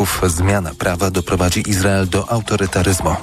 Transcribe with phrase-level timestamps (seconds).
[0.00, 3.16] polityków zmiana prawa doprowadzi Izrael do autorytaryzmu.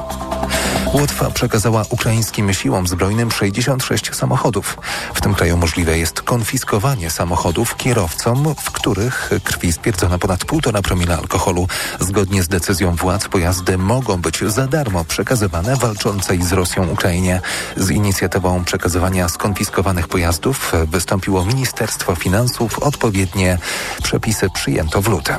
[0.93, 4.77] Łotwa przekazała ukraińskim siłom zbrojnym 66 samochodów.
[5.13, 11.18] W tym kraju możliwe jest konfiskowanie samochodów kierowcom, w których krwi stwierdzono ponad 1,5 promila
[11.18, 11.68] alkoholu.
[12.00, 17.41] Zgodnie z decyzją władz pojazdy mogą być za darmo przekazywane walczącej z Rosją Ukrainie.
[17.78, 22.80] Z inicjatywą przekazywania skonfiskowanych pojazdów wystąpiło Ministerstwo Finansów.
[22.80, 23.57] Odpowiednie
[24.04, 25.38] przepisy przyjęto w lutym.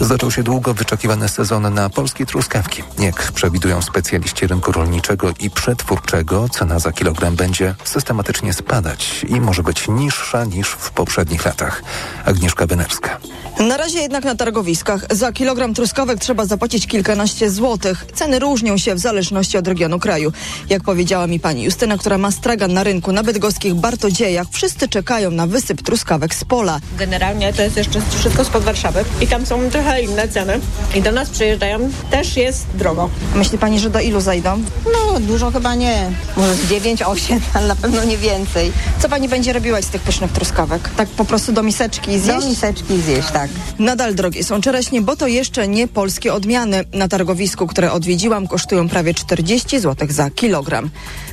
[0.00, 2.82] Zaczął się długo wyczekiwany sezon na polskie truskawki.
[2.98, 9.62] Jak przewidują specjaliści rynku rolniczego i przetwórczego, cena za kilogram będzie systematycznie spadać i może
[9.62, 11.82] być niższa niż w poprzednich latach.
[12.24, 13.18] Agnieszka Wenerska.
[13.60, 18.04] Na razie jednak na targowiskach za kilogram truskawek trzeba zapłacić kilkanaście złotych.
[18.14, 20.32] Ceny różnią się w zależności od regionu kraju.
[20.70, 25.30] Jak powiedziała mi pani Justyna, która ma stragan na rynku na bydgoskich Bartodziejach, wszyscy czekają
[25.30, 26.80] na wysyp truskawek z pola.
[26.98, 30.60] Generalnie to jest jeszcze wszystko spod Warszawy i tam są trochę inne ceny.
[30.94, 33.10] I do nas przyjeżdżają, też jest drogo.
[33.34, 34.62] Myśli pani, że do ilu zajdą?
[34.92, 36.10] No, dużo chyba nie.
[36.36, 38.72] Może z 9, 8, ale na pewno nie więcej.
[38.98, 40.90] Co pani będzie robiła z tych pysznych truskawek?
[40.96, 42.40] Tak po prostu do miseczki zjeść?
[42.40, 43.50] Do miseczki zjeść, tak.
[43.78, 46.84] Nadal drogie są czereśnie, bo to jeszcze nie polskie odmiany.
[46.92, 50.90] Na targowisku, które odwiedziłam, kosztują prawie 40 zł za kilogram.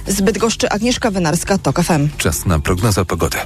[0.08, 2.10] Z Bydgoszczy Agnieszka Wynarska, TOK FM.
[2.18, 3.38] Czas na prognozę pogody.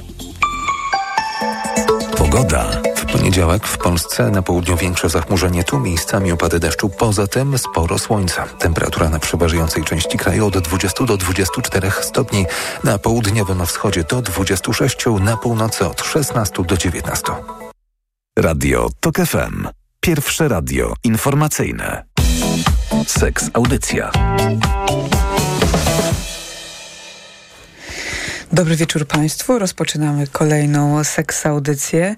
[2.16, 2.95] Pogoda.
[3.26, 8.46] Poniedziałek w Polsce na południu większe zachmurzenie, tu miejscami opady deszczu, poza tym sporo słońca.
[8.46, 12.46] Temperatura na przeważającej części kraju od 20 do 24 stopni,
[12.84, 17.32] na południowym wschodzie do 26, na północy od 16 do 19.
[18.38, 19.68] Radio TOK FM.
[20.00, 22.04] Pierwsze radio informacyjne.
[23.06, 24.10] Seks Audycja.
[28.56, 29.58] Dobry wieczór Państwu.
[29.58, 32.16] Rozpoczynamy kolejną seksaudycję.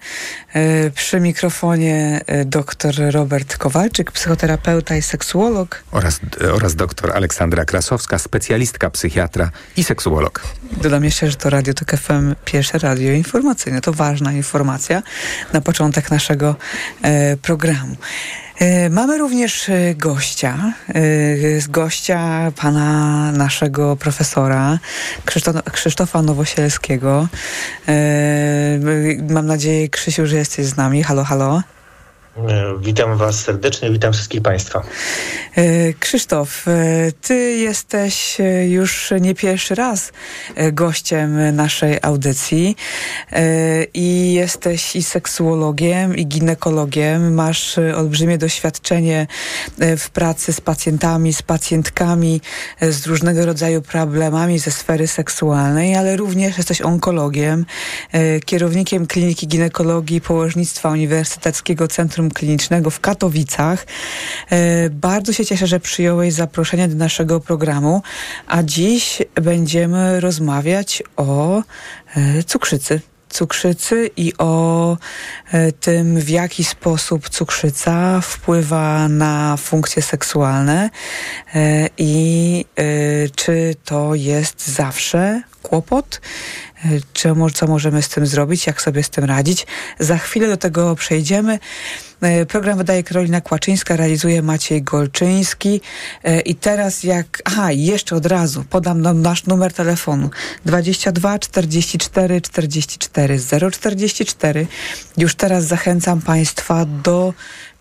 [0.54, 5.82] E, przy mikrofonie e, dr Robert Kowalczyk, psychoterapeuta i seksuolog.
[5.92, 6.20] Oraz,
[6.52, 10.42] oraz dr Aleksandra Krasowska, specjalistka, psychiatra i seksuolog.
[10.82, 13.80] Dodam jeszcze, że to Radio Tok FM, pierwsze radio informacyjne.
[13.80, 15.02] To ważna informacja
[15.52, 16.56] na początek naszego
[17.02, 17.96] e, programu.
[18.58, 20.94] E, mamy również e, gościa, e,
[21.68, 24.78] gościa pana naszego profesora
[25.72, 27.28] Krzysztofa Nowosielskiego.
[29.30, 31.02] Mam nadzieję, Krzysiu, że jesteś z nami.
[31.02, 31.62] Halo, halo.
[32.80, 34.82] Witam Was serdecznie, witam wszystkich Państwa.
[36.00, 36.66] Krzysztof,
[37.22, 38.36] Ty jesteś
[38.68, 40.12] już nie pierwszy raz
[40.72, 42.76] gościem naszej audycji
[43.94, 47.34] i jesteś i seksuologiem, i ginekologiem.
[47.34, 49.26] Masz olbrzymie doświadczenie
[49.98, 52.40] w pracy z pacjentami, z pacjentkami
[52.80, 57.66] z różnego rodzaju problemami ze sfery seksualnej, ale również jesteś onkologiem,
[58.44, 63.86] kierownikiem Kliniki Ginekologii i Położnictwa Uniwersyteckiego Centrum Klinicznego w Katowicach.
[64.90, 68.02] Bardzo się cieszę, że przyjąłeś zaproszenie do naszego programu,
[68.46, 71.62] a dziś będziemy rozmawiać o
[72.46, 74.96] cukrzycy cukrzycy i o
[75.80, 80.90] tym, w jaki sposób cukrzyca wpływa na funkcje seksualne
[81.98, 82.64] i
[83.36, 86.20] czy to jest zawsze kłopot,
[87.12, 89.66] czy, co możemy z tym zrobić, jak sobie z tym radzić.
[89.98, 91.58] Za chwilę do tego przejdziemy.
[92.48, 95.80] Program wydaje Karolina Kłaczyńska, realizuje Maciej Golczyński.
[96.44, 97.42] I teraz jak...
[97.44, 100.30] Aha, jeszcze od razu podam nam nasz numer telefonu.
[100.64, 103.38] 22 44 44
[103.70, 104.66] 044.
[105.16, 107.34] Już teraz zachęcam Państwa do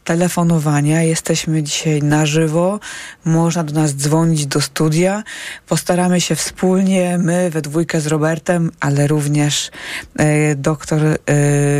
[0.08, 1.04] telefonowania.
[1.04, 2.80] Jesteśmy dzisiaj na żywo.
[3.26, 5.24] Można do nas dzwonić do studia.
[5.68, 9.72] Postaramy się wspólnie, my we dwójkę z Robertem, ale również
[10.18, 11.18] e, doktor e,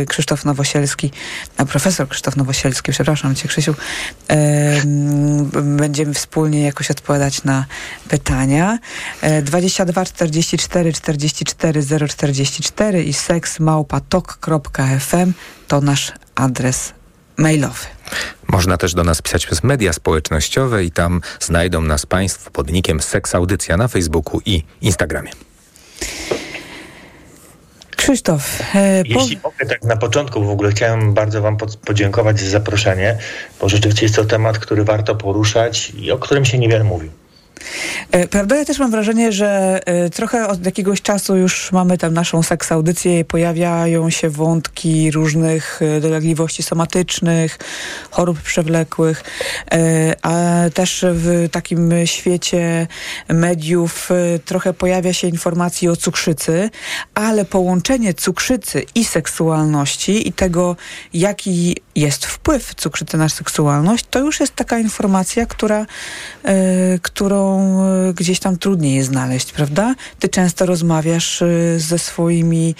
[0.06, 1.10] Krzysztof Nowosielski,
[1.56, 3.74] a profesor Krzysztof Nowosielski, przepraszam cię Krzysiu,
[4.30, 4.82] e,
[5.62, 7.66] będziemy wspólnie jakoś odpowiadać na
[8.08, 8.78] pytania.
[9.20, 15.32] E, 22 44 44 044 i seksmałpatok.fm
[15.68, 16.92] to nasz adres
[17.36, 17.97] mailowy.
[18.48, 23.00] Można też do nas pisać przez media społecznościowe i tam znajdą nas Państwo pod nickiem
[23.00, 25.30] Seks Audycja na Facebooku i Instagramie.
[27.96, 28.60] Krzysztof.
[28.74, 29.48] E, Jeśli po...
[29.48, 33.18] mogę, tak na początku w ogóle chciałem bardzo Wam podziękować za zaproszenie,
[33.60, 37.10] bo rzeczywiście jest to temat, który warto poruszać i o którym się niewiele mówi.
[38.30, 39.80] Prawda, ja też mam wrażenie, że
[40.14, 46.62] trochę od jakiegoś czasu już mamy tam naszą seks audycję, pojawiają się wątki różnych dolegliwości
[46.62, 47.58] somatycznych,
[48.10, 49.24] chorób przewlekłych,
[50.22, 52.86] a też w takim świecie
[53.28, 54.08] mediów
[54.44, 56.70] trochę pojawia się informacji o cukrzycy,
[57.14, 60.76] ale połączenie cukrzycy i seksualności i tego,
[61.14, 65.86] jaki jest wpływ cukrzycy na seksualność, to już jest taka informacja, która, y,
[67.02, 67.78] którą
[68.10, 69.94] y, gdzieś tam trudniej jest znaleźć, prawda?
[70.18, 72.74] Ty często rozmawiasz y, ze swoimi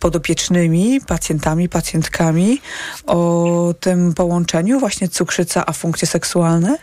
[0.00, 2.60] podopiecznymi, pacjentami, pacjentkami
[3.06, 6.78] o tym połączeniu właśnie cukrzyca a funkcje seksualne?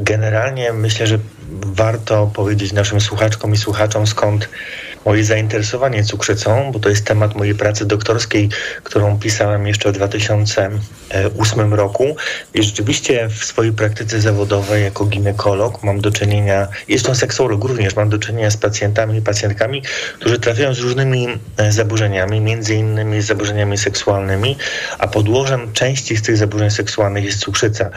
[0.00, 1.18] Generalnie myślę, że
[1.66, 4.48] warto powiedzieć naszym słuchaczkom i słuchaczom skąd
[5.04, 8.48] moje zainteresowanie cukrzycą, bo to jest temat mojej pracy doktorskiej,
[8.84, 12.16] którą pisałem jeszcze w 2008 roku.
[12.54, 18.08] I rzeczywiście w swojej praktyce zawodowej jako ginekolog mam do czynienia, jestem seksolog również, mam
[18.08, 19.82] do czynienia z pacjentami i pacjentkami,
[20.18, 24.56] którzy trafiają z różnymi e, zaburzeniami, między innymi z zaburzeniami seksualnymi,
[24.98, 27.90] a podłożem części z tych zaburzeń seksualnych jest cukrzyca.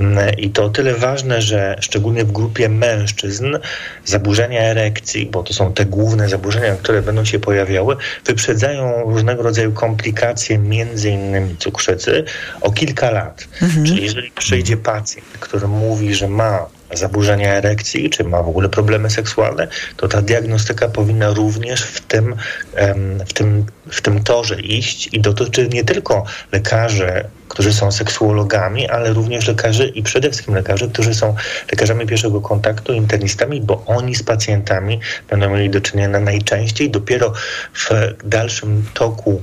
[0.00, 3.56] Mm, I to o tyle ważne, że szczególnie w grupie mężczyzn
[4.04, 9.42] zaburzenia erekcji, bo to są te główne zaburzenia, zaburzenia, które będą się pojawiały, wyprzedzają różnego
[9.42, 12.24] rodzaju komplikacje, między innymi cukrzycy,
[12.60, 13.48] o kilka lat.
[13.62, 13.86] Mhm.
[13.86, 19.10] Czyli jeżeli przyjdzie pacjent, który mówi, że ma zaburzenia erekcji, czy ma w ogóle problemy
[19.10, 22.36] seksualne, to ta diagnostyka powinna również w tym,
[23.26, 29.12] w tym, w tym torze iść i dotyczy nie tylko lekarzy, którzy są seksuologami, ale
[29.12, 31.34] również lekarzy i przede wszystkim lekarzy, którzy są
[31.72, 35.00] lekarzami pierwszego kontaktu, internistami, bo oni z pacjentami
[35.30, 37.32] będą mieli do czynienia najczęściej dopiero
[37.74, 37.90] w
[38.24, 39.42] dalszym toku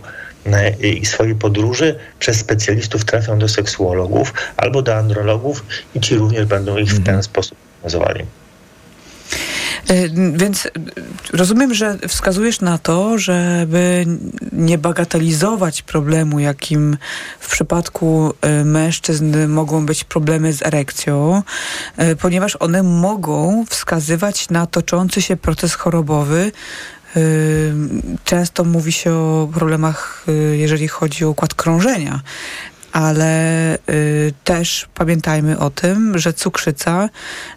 [0.81, 5.65] i swojej podróży przez specjalistów trafią do seksuologów albo do andrologów
[5.95, 7.23] i ci również będą ich w ten mhm.
[7.23, 8.25] sposób nazywali.
[9.89, 10.67] E, więc
[11.33, 14.05] rozumiem, że wskazujesz na to, żeby
[14.51, 16.97] nie bagatelizować problemu, jakim
[17.39, 21.43] w przypadku e, mężczyzn mogą być problemy z erekcją,
[22.19, 26.51] ponieważ one mogą wskazywać na toczący się proces chorobowy
[28.23, 32.21] Często mówi się o problemach, y, jeżeli chodzi o układ krążenia,
[32.91, 37.09] ale y, też pamiętajmy o tym, że cukrzyca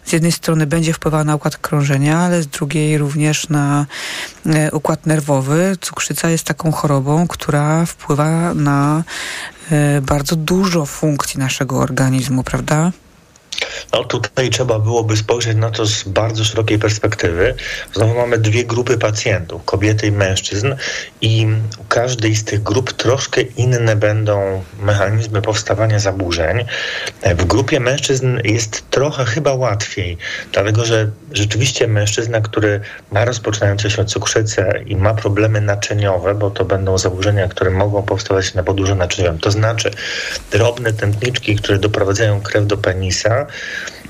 [0.05, 3.85] z jednej strony będzie wpływała na układ krążenia, ale z drugiej również na
[4.45, 5.77] y, układ nerwowy.
[5.81, 9.03] Cukrzyca jest taką chorobą, która wpływa na
[9.97, 12.91] y, bardzo dużo funkcji naszego organizmu, prawda?
[13.93, 17.55] No tutaj trzeba byłoby spojrzeć na to z bardzo szerokiej perspektywy.
[17.93, 20.75] Znowu mamy dwie grupy pacjentów, kobiety i mężczyzn
[21.21, 21.47] i
[21.77, 26.65] u każdej z tych grup troszkę inne będą mechanizmy powstawania zaburzeń.
[27.23, 30.17] W grupie mężczyzn jest trochę chyba łatwiej,
[30.51, 32.81] dlatego że rzeczywiście mężczyzna, który
[33.11, 38.53] ma rozpoczynającą się cukrzycę i ma problemy naczyniowe, bo to będą zaburzenia, które mogą powstawać
[38.53, 39.91] na podłużu naczyniowym, to znaczy
[40.51, 43.44] drobne tętniczki, które doprowadzają krew do penisa,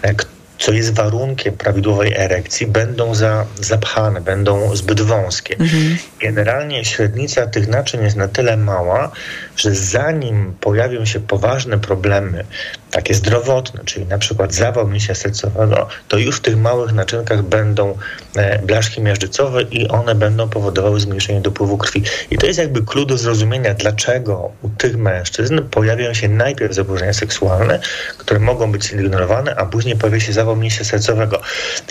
[0.01, 5.56] która co jest warunkiem prawidłowej erekcji, będą za, zapchane, będą zbyt wąskie.
[5.60, 5.98] Mhm.
[6.19, 9.12] Generalnie średnica tych naczyń jest na tyle mała,
[9.57, 12.46] że zanim pojawią się poważne problemy,
[12.92, 17.98] takie zdrowotne, czyli na przykład zawał mięśnia sercowego, to już w tych małych naczynkach będą
[18.36, 22.04] e, blaszki miażdżycowe i one będą powodowały zmniejszenie dopływu krwi.
[22.31, 27.13] I to jest jakby klucz do zrozumienia, dlaczego u tych mężczyzn pojawiają się najpierw zaburzenia
[27.13, 27.80] seksualne,
[28.18, 31.42] które mogą być zignorowane, a później pojawia się zawał mięśnia sercowego.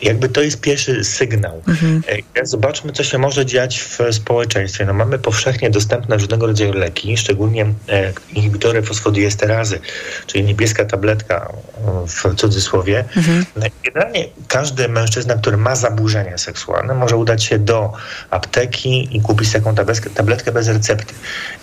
[0.02, 1.62] Jakby to jest pierwszy sygnał.
[1.68, 2.02] Mhm.
[2.34, 4.84] E, zobaczmy, co się może dziać w społeczeństwie.
[4.84, 9.80] No, mamy powszechnie dostępne różnego rodzaju leki, szczególnie e, inhibitory fosfodiesterazy,
[10.26, 11.52] czyli niebieska tabletka
[12.06, 13.04] w cudzysłowie.
[13.16, 13.44] Mhm.
[13.84, 17.92] Generalnie każdy mężczyzna, który ma zaburzenia seksualne, może udać się do
[18.30, 21.14] apteki i kupić taką tabletkę, tabletkę bez recepty.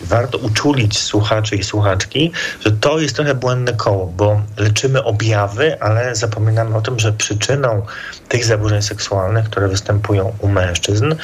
[0.02, 2.32] Warto uczulić słuchaczy i słuchaczki,
[2.66, 7.86] że to jest trochę błędne koło, bo leczymy objawy, ale zapominamy o tym, że przyczyną
[8.28, 11.16] tych zaburzeń seksualnych, które występują u mężczyzn,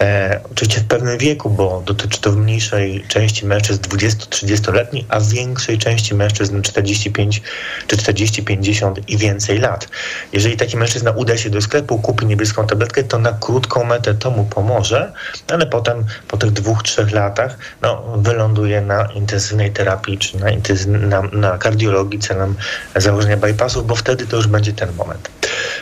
[0.00, 5.28] e, oczywiście w pewnym wieku, bo dotyczy to w mniejszej części mężczyzn 20-30-letnich, a w
[5.28, 7.42] większej części mężczyzn 45
[7.86, 9.88] czy 40, 50 i więcej lat.
[10.32, 14.30] Jeżeli taki mężczyzna uda się do sklepu, kupi niebieską tabletkę, to na krótką metę to
[14.30, 15.12] mu pomoże,
[15.48, 20.50] ale potem po tych dwóch, trzech latach no, wyląduje na intensywnej terapii czy na,
[20.88, 22.54] na, na kardiologii celem
[22.96, 25.28] założenia bypassów, bo wtedy to już będzie ten moment.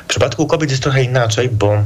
[0.04, 1.82] W przypadku kobiet jest trochę inaczej, bo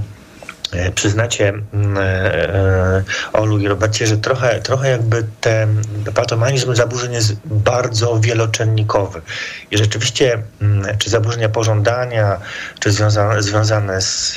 [0.95, 5.83] przyznacie mm, e, e, Olu i Robercie, że trochę, trochę jakby ten
[6.15, 9.23] patomanizm zaburzeń jest bardzo wieloczynnikowy.
[9.71, 12.41] I rzeczywiście, mm, czy zaburzenia pożądania,
[12.81, 14.35] czy związane, związane z,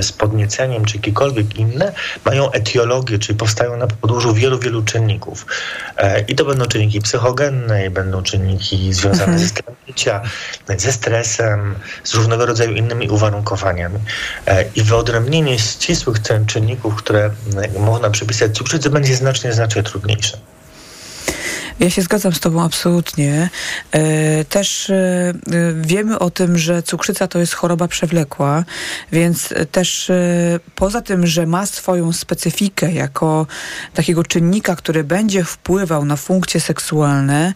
[0.00, 1.92] z podnieceniem, czy jakiekolwiek inne,
[2.24, 5.46] mają etiologię, czyli powstają na podłożu wielu, wielu czynników.
[6.28, 9.38] I to będą czynniki psychogenne, i będą czynniki związane mhm.
[9.38, 10.20] ze stanem życia,
[10.76, 13.98] ze stresem, z różnego rodzaju innymi uwarunkowaniami.
[14.74, 17.30] I wyodrębnienie ścisłych czynników, które
[17.78, 20.38] można przypisać cukrzycy, będzie znacznie, znacznie trudniejsze.
[21.80, 23.50] Ja się zgadzam z Tobą absolutnie.
[23.92, 25.34] E, też e,
[25.74, 28.64] wiemy o tym, że cukrzyca to jest choroba przewlekła,
[29.12, 30.12] więc też
[30.74, 33.46] poza tym, że ma swoją specyfikę jako
[33.94, 37.54] takiego czynnika, który będzie wpływał na funkcje seksualne,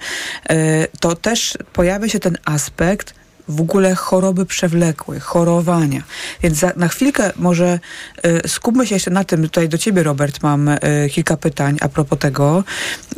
[1.00, 3.17] to też pojawia się ten aspekt
[3.49, 6.02] w ogóle choroby przewlekłe, chorowania.
[6.43, 7.78] Więc za, na chwilkę może
[8.26, 10.78] y, skupmy się jeszcze na tym, tutaj do ciebie Robert mam y,
[11.12, 12.64] kilka pytań a propos tego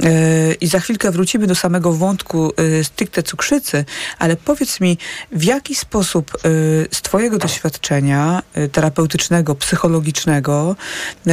[0.05, 3.85] y, i za chwilkę wrócimy do samego wątku y, stricte cukrzycy,
[4.19, 4.99] ale powiedz mi,
[5.33, 6.39] w jaki sposób y,
[6.91, 10.77] z twojego doświadczenia y, terapeutycznego, psychologicznego
[11.27, 11.31] y,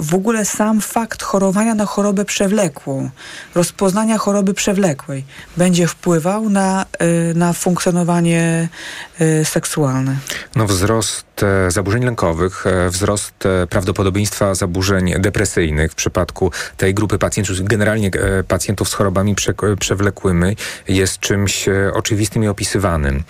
[0.00, 3.10] w ogóle sam fakt chorowania na chorobę przewlekłą,
[3.54, 5.24] rozpoznania choroby przewlekłej
[5.56, 6.86] będzie wpływał na,
[7.34, 10.18] na funkcjonowanie Y, seksualne.
[10.54, 17.18] No wzrost e, zaburzeń lękowych, e, wzrost e, prawdopodobieństwa zaburzeń depresyjnych w przypadku tej grupy
[17.18, 18.10] pacjentów, generalnie
[18.48, 20.56] pacjentów z chorobami prze, przewlekłymi
[20.88, 23.22] jest czymś oczywistym i opisywanym.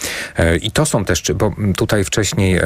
[0.60, 2.60] I to są też, bo tutaj wcześniej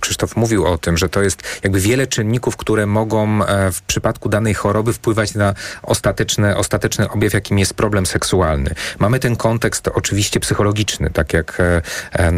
[0.00, 3.40] Krzysztof mówił o tym, że to jest jakby wiele czynników, które mogą
[3.72, 8.74] w przypadku danej choroby wpływać na ostateczny, ostateczny objaw, jakim jest problem seksualny.
[8.98, 11.62] Mamy ten kontekst oczywiście psychologiczny, tak jak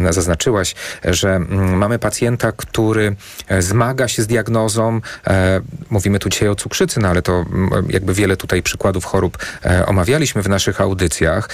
[0.09, 3.15] zaznaczyłaś, że mm, mamy pacjenta, który
[3.47, 7.87] e, zmaga się z diagnozą, e, mówimy tu dzisiaj o cukrzycy, no ale to mm,
[7.89, 9.37] jakby wiele tutaj przykładów chorób
[9.85, 11.49] omawialiśmy w naszych audycjach.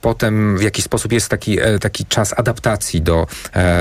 [0.00, 3.26] Potem w jakiś sposób jest taki, taki czas adaptacji do,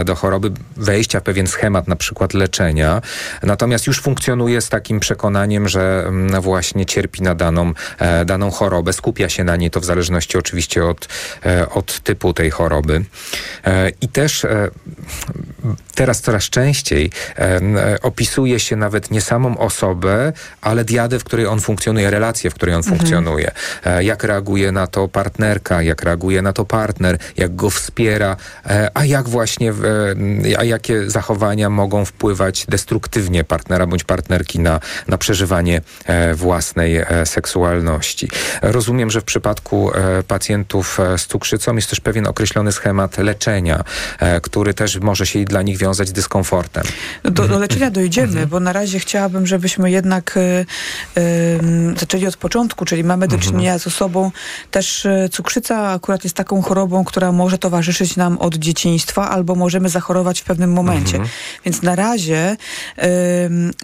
[0.05, 3.01] do choroby, wejścia w pewien schemat na przykład leczenia,
[3.43, 7.74] natomiast już funkcjonuje z takim przekonaniem, że mm, właśnie cierpi na daną,
[8.25, 11.07] daną chorobę, skupia się na niej, to w zależności oczywiście od,
[11.69, 13.05] od typu tej choroby.
[13.65, 14.69] E, I też e,
[15.95, 17.62] teraz coraz częściej e,
[18.01, 22.75] opisuje się nawet nie samą osobę, ale diadę, w której on funkcjonuje, relację, w której
[22.75, 22.97] on mhm.
[22.97, 23.51] funkcjonuje.
[24.00, 28.35] Jak reaguje na to partnerka, jak reaguje na to partner, jak go wspiera,
[28.93, 29.73] a jak właśnie,
[30.57, 35.81] a jakie zachowania mogą wpływać destruktywnie partnera bądź partnerki na, na przeżywanie
[36.33, 38.29] własnej seksualności.
[38.62, 39.91] Rozumiem, że w przypadku
[40.27, 43.83] pacjentów z cukrzycą jest też pewien określony schemat leczenia,
[44.19, 46.84] e, który też może się dla nich wiązać dyskomfortem.
[47.24, 48.50] Do, do leczenia dojdziemy, mhm.
[48.50, 50.66] bo na razie chciałabym, żebyśmy jednak y,
[51.18, 51.60] y,
[52.00, 53.52] zaczęli od początku, czyli mamy do mhm.
[53.52, 54.32] czynienia z osobą
[54.72, 59.90] też y, cukrzyca akurat jest taką chorobą, która może towarzyszyć nam od dzieciństwa, albo możemy
[59.90, 61.18] zachorować w pewnym momencie.
[61.18, 61.30] Mhm.
[61.66, 62.58] Więc na razie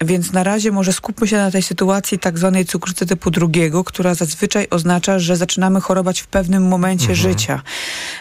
[0.02, 4.14] więc na razie może skupmy się na tej sytuacji tak zwanej cukrzycy typu drugiego, która
[4.14, 7.62] zazwyczaj oznacza, że zaczynamy chorować w pewnym momencie życia.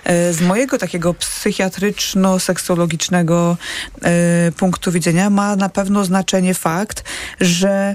[0.06, 3.56] z mojego takiego psychiatryczno-seksuologicznego y,
[4.56, 7.04] punktu widzenia ma na pewno znaczenie fakt,
[7.40, 7.94] że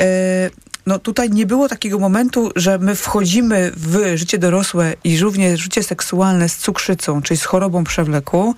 [0.00, 0.50] y,
[0.86, 5.82] no tutaj nie było takiego momentu, że my wchodzimy w życie dorosłe i również życie
[5.82, 8.54] seksualne z cukrzycą, czyli z chorobą przewlekłą,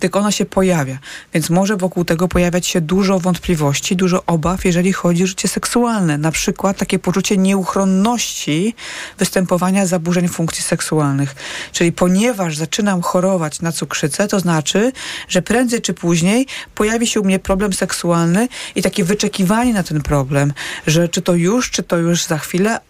[0.00, 0.98] tylko ona się pojawia.
[1.34, 6.18] Więc może wokół tego pojawiać się dużo wątpliwości, dużo obaw, jeżeli chodzi o życie seksualne.
[6.18, 8.74] Na przykład takie poczucie nieuchronności
[9.18, 11.34] występowania zaburzeń funkcji seksualnych.
[11.72, 14.92] Czyli ponieważ zaczynam chorować na cukrzycę, to znaczy,
[15.28, 20.02] że prędzej czy później pojawi się u mnie problem seksualny i takie wyczekiwanie na ten
[20.02, 20.52] problem,
[20.86, 22.80] że czy to już czy to już za chwilę,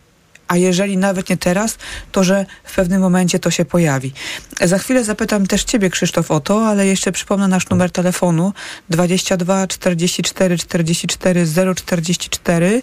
[0.51, 1.79] a jeżeli nawet nie teraz,
[2.13, 4.13] to że w pewnym momencie to się pojawi.
[4.61, 8.53] Za chwilę zapytam też Ciebie, Krzysztof, o to, ale jeszcze przypomnę nasz numer telefonu
[8.91, 12.83] 22 44 44 044.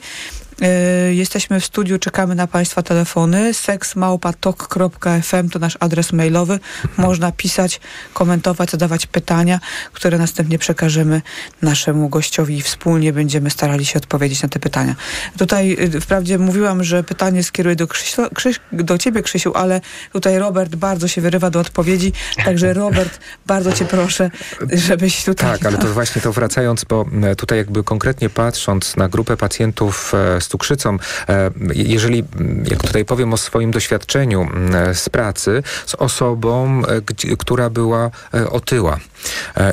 [0.62, 3.54] Y, jesteśmy w studiu, czekamy na Państwa telefony.
[3.54, 6.60] seksmałpatok.fm to nasz adres mailowy.
[6.98, 7.80] Można pisać,
[8.14, 9.60] komentować, zadawać pytania,
[9.94, 11.22] które następnie przekażemy
[11.62, 14.96] naszemu gościowi i wspólnie będziemy starali się odpowiedzieć na te pytania.
[15.38, 19.82] Tutaj y, wprawdzie mówiłam, że pytanie skieruję do, Krzyślo, Krzyś, do Ciebie, Krzysiu, ale
[20.14, 22.14] tutaj Robert bardzo się wyrywa do odpowiedzi.
[22.46, 24.32] Także Robert, bardzo Cię proszę,
[24.74, 25.52] żebyś tutaj...
[25.52, 30.12] Tak, ale to właśnie to wracając, bo e, tutaj jakby konkretnie patrząc na grupę pacjentów
[30.40, 30.98] z e, z cukrzycą.
[31.30, 32.24] E, jeżeli,
[32.72, 34.48] jak tutaj powiem o swoim doświadczeniu
[34.94, 39.00] z pracy, z osobą, e, która była e, otyła.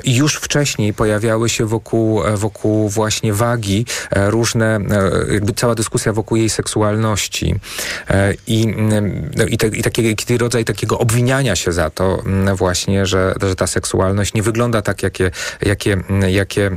[0.05, 4.79] I już wcześniej pojawiały się wokół, wokół właśnie wagi różne,
[5.33, 7.55] jakby cała dyskusja wokół jej seksualności
[8.47, 8.67] i,
[9.37, 12.23] no, i, te, i taki rodzaj takiego obwiniania się za to
[12.55, 15.31] właśnie, że, że ta seksualność nie wygląda tak, jakie,
[15.63, 15.97] jakie,
[16.29, 16.71] jakie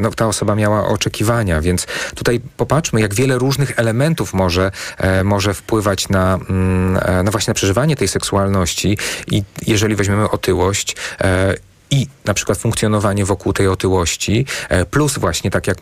[0.00, 1.60] no, ta osoba miała oczekiwania.
[1.60, 7.30] Więc tutaj popatrzmy, jak wiele różnych elementów może, e, może wpływać na, mm, e, no
[7.30, 11.54] właśnie na przeżywanie tej seksualności i jeżeli weźmiemy otyłość, e,
[11.90, 14.46] i na przykład funkcjonowanie wokół tej otyłości,
[14.90, 15.78] plus właśnie tak jak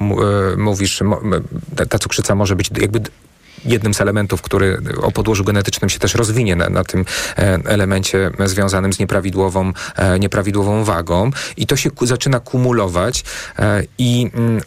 [0.56, 1.02] mówisz,
[1.88, 3.00] ta cukrzyca może być jakby
[3.64, 7.04] jednym z elementów, który o podłożu genetycznym się też rozwinie na, na tym
[7.64, 9.72] elemencie związanym z nieprawidłową,
[10.20, 11.30] nieprawidłową wagą.
[11.56, 13.24] I to się zaczyna kumulować
[13.98, 14.60] i mm,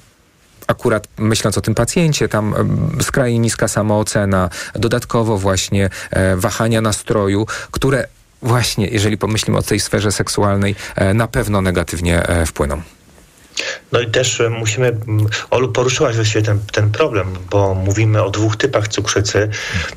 [0.67, 2.55] akurat myśląc o tym pacjencie, tam
[3.01, 8.07] skrajnie niska samoocena, dodatkowo właśnie e, wahania nastroju, które
[8.41, 12.81] właśnie, jeżeli pomyślimy o tej sferze seksualnej, e, na pewno negatywnie e, wpłyną.
[13.91, 14.97] No i też e, musimy,
[15.49, 19.49] Olu, poruszyłaś właściwie ten, ten problem, bo mówimy o dwóch typach cukrzycy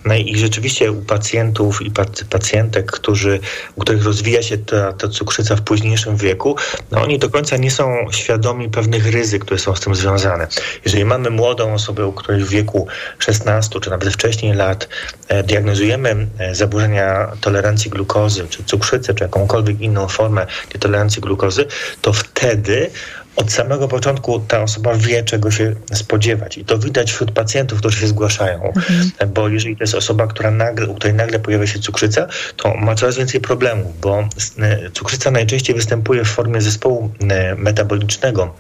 [0.04, 1.90] no i rzeczywiście u pacjentów i
[2.30, 3.40] pacjentek, którzy,
[3.74, 6.56] u których rozwija się ta, ta cukrzyca w późniejszym wieku,
[6.90, 10.46] no oni do końca nie są świadomi pewnych ryzyk, które są z tym związane.
[10.84, 12.86] Jeżeli mamy młodą osobę, u której w wieku
[13.18, 14.88] 16 czy nawet wcześniej lat
[15.28, 21.66] e, diagnozujemy e, zaburzenia tolerancji glukozy, czy cukrzycę, czy jakąkolwiek inną formę nietolerancji glukozy,
[22.02, 22.90] to wtedy
[23.36, 26.58] od samego początku ta osoba wie, czego się spodziewać.
[26.58, 28.72] I to widać wśród pacjentów, którzy się zgłaszają.
[28.76, 29.10] Mhm.
[29.34, 32.94] Bo jeżeli to jest osoba, która nagle, u której nagle pojawia się cukrzyca, to ma
[32.94, 38.54] coraz więcej problemów, bo e, cukrzyca najczęściej występuje w formie zespołu e, metabolicznego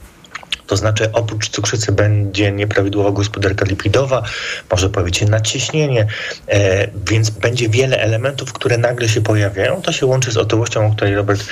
[0.66, 4.22] to znaczy oprócz cukrzycy będzie nieprawidłowa gospodarka lipidowa,
[4.70, 6.06] może pojawić się nadciśnienie,
[6.48, 9.82] e, więc będzie wiele elementów, które nagle się pojawiają.
[9.82, 11.44] To się łączy z otyłością, o której Robert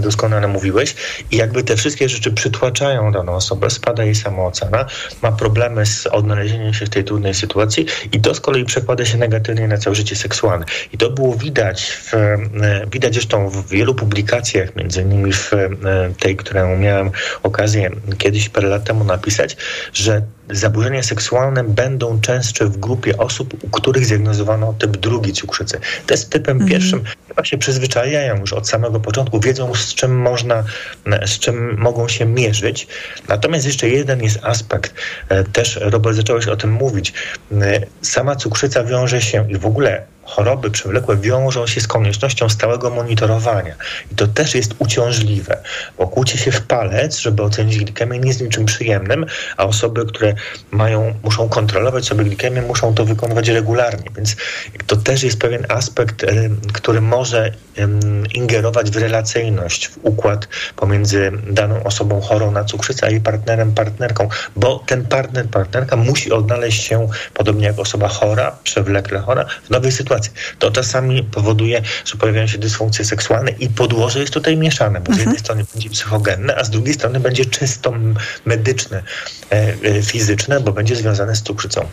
[0.00, 0.94] doskonale mówiłeś
[1.30, 4.86] i jakby te wszystkie rzeczy przytłaczają daną osobę, spada jej samoocena,
[5.22, 9.18] ma problemy z odnalezieniem się w tej trudnej sytuacji i to z kolei przekłada się
[9.18, 10.66] negatywnie na całe życie seksualne.
[10.92, 12.38] I to było widać, w, e,
[12.92, 15.68] widać zresztą w wielu publikacjach, między innymi w e,
[16.20, 17.10] tej, którą miałem
[17.42, 19.56] okazję kiedyś parę lat temu napisać,
[19.92, 25.80] że zaburzenia seksualne będą częstsze w grupie osób, u których zdiagnozowano typ drugi cukrzycy.
[26.06, 26.70] Te z typem mhm.
[26.70, 30.64] pierwszym chyba się przyzwyczajają już od samego początku, wiedzą z czym można,
[31.26, 32.86] z czym mogą się mierzyć.
[33.28, 34.94] Natomiast jeszcze jeden jest aspekt,
[35.28, 37.12] e, też Robert zacząłeś o tym mówić.
[37.52, 42.90] E, sama cukrzyca wiąże się i w ogóle choroby przewlekłe wiążą się z koniecznością stałego
[42.90, 43.74] monitorowania.
[44.12, 45.58] I to też jest uciążliwe,
[45.98, 50.34] bo kłóci się w palec, żeby ocenić glikemię, nie jest niczym przyjemnym, a osoby, które
[50.70, 54.10] mają, muszą kontrolować sobie glikemię, muszą to wykonywać regularnie.
[54.16, 54.36] Więc
[54.86, 56.26] to też jest pewien aspekt,
[56.72, 57.52] który może
[58.34, 64.28] ingerować w relacyjność, w układ pomiędzy daną osobą chorą na cukrzycę, a jej partnerem, partnerką,
[64.56, 69.92] bo ten partner, partnerka musi odnaleźć się, podobnie jak osoba chora, przewlekle chora, w nowej
[69.92, 70.13] sytuacji.
[70.58, 75.16] To czasami powoduje, że pojawiają się dysfunkcje seksualne i podłoże jest tutaj mieszane, bo z
[75.16, 75.38] jednej mhm.
[75.38, 77.92] strony będzie psychogenne, a z drugiej strony będzie czysto
[78.44, 79.02] medyczne,
[79.52, 81.86] e, e, fizyczne, bo będzie związane z cukrzycą.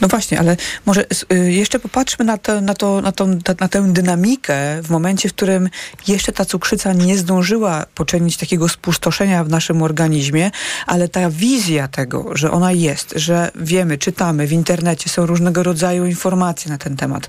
[0.00, 3.26] No właśnie, ale może y, jeszcze popatrzmy na, to, na, to, na, to,
[3.60, 5.68] na tę dynamikę w momencie, w którym
[6.08, 10.50] jeszcze ta cukrzyca nie zdążyła poczynić takiego spustoszenia w naszym organizmie,
[10.86, 16.06] ale ta wizja tego, że ona jest, że wiemy, czytamy, w internecie są różnego rodzaju
[16.06, 17.28] informacje na ten temat,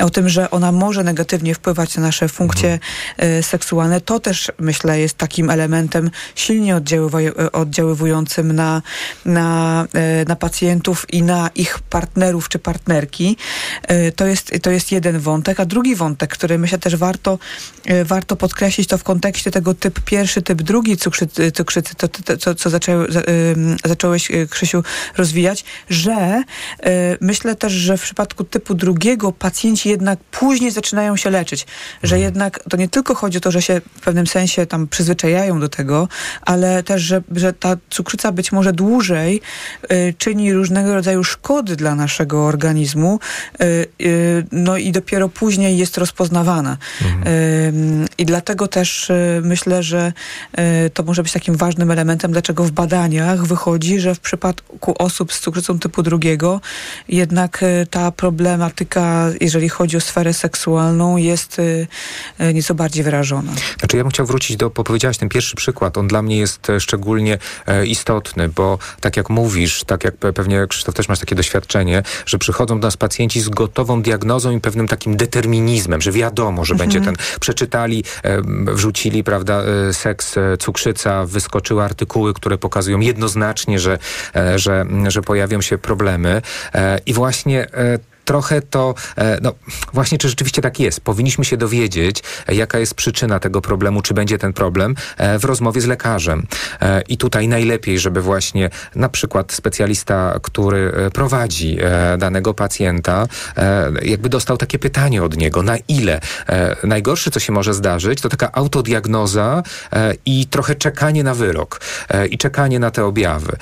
[0.00, 2.78] o tym, że ona może negatywnie wpływać na nasze funkcje
[3.18, 3.42] mhm.
[3.42, 6.80] seksualne, to też myślę jest takim elementem silnie
[7.52, 8.82] oddziaływującym na,
[9.24, 9.86] na,
[10.22, 13.36] y, na pacjentów i na ich partnerów czy partnerki.
[13.90, 17.38] Y, to jest, to jest jeden wątek, a drugi wątek, który myślę też warto,
[18.04, 22.54] warto podkreślić, to w kontekście tego typ pierwszy, typ drugi cukrzycy, cukrzycy to, to, to,
[22.54, 23.08] co zaczęły,
[23.84, 24.82] zacząłeś, Krzysiu,
[25.16, 26.42] rozwijać, że
[27.20, 31.66] myślę też, że w przypadku typu drugiego pacjenci jednak później zaczynają się leczyć.
[32.02, 32.22] Że mhm.
[32.22, 35.68] jednak to nie tylko chodzi o to, że się w pewnym sensie tam przyzwyczajają do
[35.68, 36.08] tego,
[36.42, 39.40] ale też, że, że ta cukrzyca być może dłużej
[39.92, 43.20] y, czyni różnego rodzaju szkody dla naszego organizmu
[43.62, 46.76] y, y, no i dopiero później jest rozpoznawana.
[47.02, 47.22] Mhm.
[47.26, 50.12] Y, I dlatego też y, myślę, że
[50.86, 55.32] y, to może być takim ważnym elementem, dlaczego w badaniach wychodzi, że w przypadku osób
[55.32, 56.60] z cukrzycą typu drugiego
[57.08, 61.86] jednak ta problematyka jeżeli chodzi o sferę seksualną, jest y,
[62.40, 63.52] y, nieco bardziej wyrażona.
[63.78, 66.70] Znaczy ja bym chciał wrócić do, bo powiedziałaś ten pierwszy przykład, on dla mnie jest
[66.70, 71.34] e, szczególnie e, istotny, bo tak jak mówisz, tak jak pewnie Krzysztof też masz takie
[71.34, 76.64] doświadczenie, że przychodzą do nas pacjenci z gotową diagnozą i pewnym takim determinizmem, że wiadomo,
[76.64, 76.90] że mhm.
[76.90, 78.42] będzie ten, przeczytali, e,
[78.74, 79.62] wrzucili, prawda,
[79.92, 83.98] seks, cukrzyca, wyskoczyły artykuły, które pokazują jednoznacznie, że,
[84.56, 86.42] że, że pojawią się problemy
[87.06, 87.66] i właśnie
[88.28, 89.54] trochę to, e, no
[89.92, 91.00] właśnie, czy rzeczywiście tak jest.
[91.00, 95.44] Powinniśmy się dowiedzieć, e, jaka jest przyczyna tego problemu, czy będzie ten problem e, w
[95.44, 96.46] rozmowie z lekarzem.
[97.08, 101.78] I tutaj najlepiej, żeby właśnie na przykład specjalista, który prowadzi
[102.18, 103.26] danego pacjenta,
[104.02, 106.20] jakby dostał takie pytanie od niego, na ile.
[106.84, 109.62] Najgorsze, co się może zdarzyć, to taka autodiagnoza
[110.26, 111.80] i trochę czekanie na wyrok
[112.30, 113.56] i czekanie na te objawy,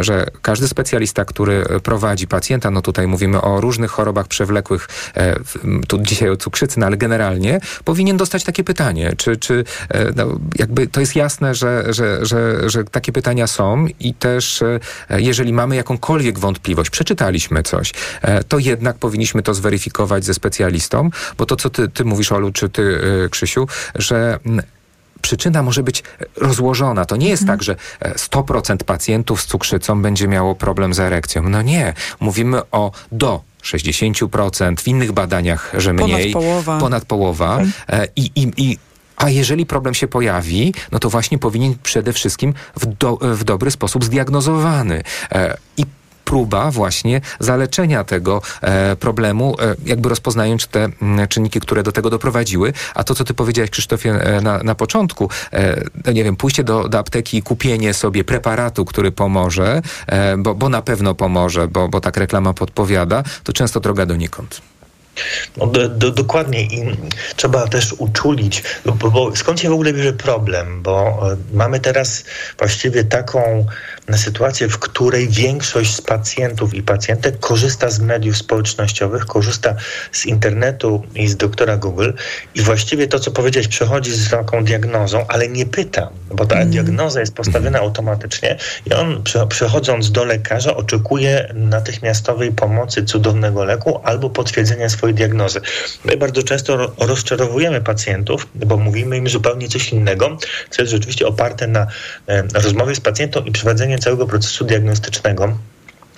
[0.00, 5.36] że każdy specjalista, który prowadzi pacjenta, no tutaj mówimy o różnych chorobach przewlekłych, e,
[5.88, 10.38] tu dzisiaj o cukrzycy, no ale generalnie powinien dostać takie pytanie, czy, czy e, no,
[10.58, 15.52] jakby to jest jasne, że, że, że, że takie pytania są i też e, jeżeli
[15.52, 17.92] mamy jakąkolwiek wątpliwość, przeczytaliśmy coś,
[18.48, 22.68] to jednak powinniśmy to zweryfikować ze specjalistą, bo to, co ty, ty mówisz, Olu, czy
[22.68, 22.98] ty,
[23.30, 24.38] Krzysiu, że
[25.22, 26.02] przyczyna może być
[26.36, 27.04] rozłożona.
[27.04, 31.48] To nie jest tak, że e, 100% pacjentów z cukrzycą będzie miało problem z erekcją.
[31.48, 31.94] No nie.
[32.20, 36.32] Mówimy o do 60%, w innych badaniach, że Ponad mniej.
[36.32, 36.78] połowa.
[36.78, 37.60] Ponad połowa.
[37.88, 38.78] E, I, i, i
[39.16, 43.70] a jeżeli problem się pojawi, no to właśnie powinien przede wszystkim w, do, w dobry
[43.70, 45.02] sposób zdiagnozowany.
[45.32, 45.84] E, I
[46.28, 52.10] próba właśnie zaleczenia tego e, problemu, e, jakby rozpoznając te mm, czynniki, które do tego
[52.10, 52.72] doprowadziły.
[52.94, 55.30] A to, co ty powiedziałeś, Krzysztofie, e, na, na początku,
[56.06, 59.82] no nie wiem, pójście do, do apteki i kupienie sobie preparatu, który pomoże,
[60.38, 64.60] bo, bo na pewno pomoże, bo, bo tak reklama podpowiada, to często droga donikąd.
[65.56, 66.96] No, do, do, dokładnie i
[67.36, 71.20] trzeba też uczulić, bo, bo skąd się w ogóle bierze problem, bo
[71.52, 72.24] mamy teraz
[72.58, 73.66] właściwie taką
[74.16, 79.74] sytuację, w której większość z pacjentów i pacjentek korzysta z mediów społecznościowych, korzysta
[80.12, 82.10] z internetu i z doktora Google.
[82.54, 87.20] I właściwie to, co powiedziałeś, przechodzi z taką diagnozą, ale nie pyta, bo ta diagnoza
[87.20, 94.30] jest postawiona automatycznie i on prze- przechodząc do lekarza oczekuje natychmiastowej pomocy cudownego leku albo
[94.30, 95.60] potwierdzenia swojej diagnozy.
[96.04, 100.36] My bardzo często ro- rozczarowujemy pacjentów, bo mówimy im zupełnie coś innego,
[100.70, 101.86] co jest rzeczywiście oparte na
[102.26, 103.52] e, rozmowie z pacjentem i
[103.98, 105.58] całego procesu diagnostycznego.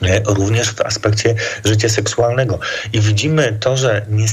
[0.02, 2.58] e, Również w aspekcie życia seksualnego.
[2.92, 4.26] I widzimy to, że nie,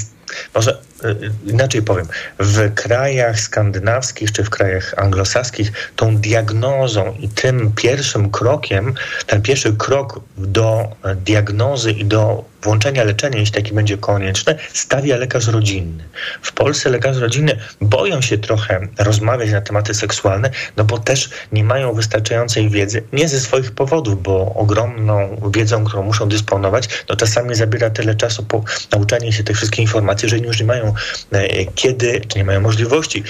[0.56, 2.08] może e, inaczej powiem,
[2.40, 8.94] w krajach skandynawskich czy w krajach anglosaskich tą diagnozą i tym pierwszym krokiem,
[9.26, 15.18] ten pierwszy krok do e, diagnozy i do włączenia leczenia, jeśli taki będzie konieczny, stawia
[15.18, 16.04] lekarz rodzinny.
[16.42, 21.64] W Polsce lekarze rodzinny boją się trochę rozmawiać na tematy seksualne, no bo też nie
[21.64, 27.56] mają wystarczającej wiedzy, nie ze swoich powodów, bo ogromną wiedzą, którą muszą dysponować, no czasami
[27.56, 30.94] zabiera tyle czasu po nauczanie się tych wszystkich informacji, że już nie mają
[31.32, 33.24] e, kiedy, czy nie mają możliwości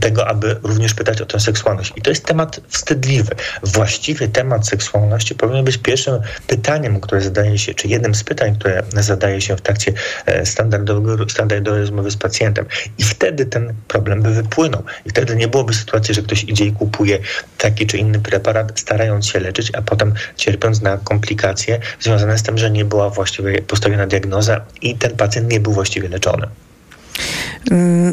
[0.00, 1.92] tego, aby również pytać o tę seksualność.
[1.96, 3.34] I to jest temat wstydliwy.
[3.62, 8.82] Właściwy temat seksualności powinien być pierwszym pytaniem, które zadaje się, czy jednym z pytań, które
[8.92, 9.92] zadaje się w trakcie
[10.26, 12.66] e, standardowego, standardowej rozmowy z pacjentem.
[12.98, 14.82] I wtedy ten problem by wypłynął.
[15.06, 17.18] I wtedy nie byłoby sytuacji, że ktoś idzie i kupuje
[17.58, 22.58] taki czy inny preparat, starając się leczyć, a potem cierpiąc na komplikacje związane z tym,
[22.58, 26.25] że nie była właściwie postawiona diagnoza i ten pacjent nie był właściwie leczony.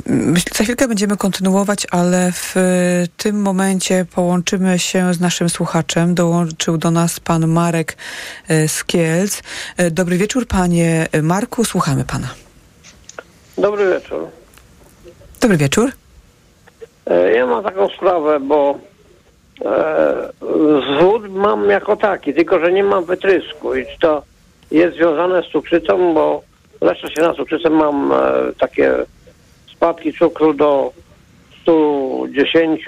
[0.07, 2.55] Myślę, Za chwilkę będziemy kontynuować, ale w
[3.17, 6.15] tym momencie połączymy się z naszym słuchaczem.
[6.15, 7.97] Dołączył do nas pan Marek
[8.47, 9.41] e, z Kielc.
[9.77, 12.27] E, Dobry wieczór, panie Marku, słuchamy pana.
[13.57, 14.27] Dobry wieczór.
[15.41, 15.91] Dobry wieczór.
[17.05, 18.79] E, Ja mam taką sprawę, bo
[19.65, 20.29] e,
[20.97, 24.23] zwód mam jako taki, tylko że nie mam wytrysku i czy to
[24.71, 26.43] jest związane z cukrzycą, bo
[26.83, 28.15] leczę się na cukrzycę, mam e,
[28.59, 28.93] takie
[29.75, 30.93] spadki cukru do
[31.61, 32.85] 110.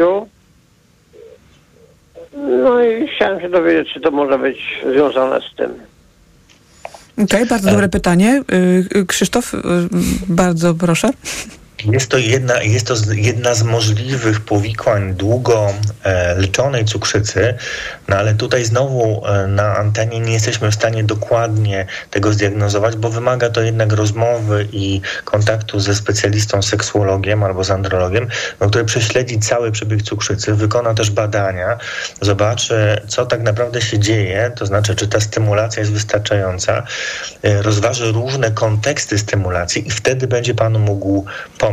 [2.38, 4.58] No i chciałem się dowiedzieć, czy to może być
[4.94, 5.72] związane z tym.
[7.24, 8.44] Okej, bardzo dobre pytanie.
[8.54, 9.60] Y, y, Krzysztof, y,
[10.28, 11.10] bardzo proszę.
[11.84, 17.54] Jest to jedna, jest to jedna z możliwych powikłań długo e, leczonej cukrzycy,
[18.08, 23.10] no ale tutaj znowu e, na antenie nie jesteśmy w stanie dokładnie tego zdiagnozować, bo
[23.10, 28.28] wymaga to jednak rozmowy i kontaktu ze specjalistą seksuologiem albo z andrologiem,
[28.60, 31.78] no, który prześledzi cały przebieg cukrzycy, wykona też badania,
[32.22, 36.84] zobaczy, co tak naprawdę się dzieje, to znaczy, czy ta stymulacja jest wystarczająca,
[37.44, 41.26] e, rozważy różne konteksty stymulacji i wtedy będzie panu mógł
[41.58, 41.65] pomóc.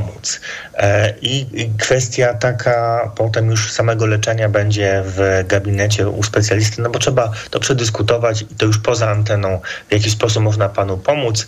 [0.74, 1.46] E, I
[1.78, 7.60] kwestia taka potem już samego leczenia będzie w gabinecie u specjalisty, no bo trzeba to
[7.60, 11.46] przedyskutować i to już poza anteną, w jaki sposób można panu pomóc,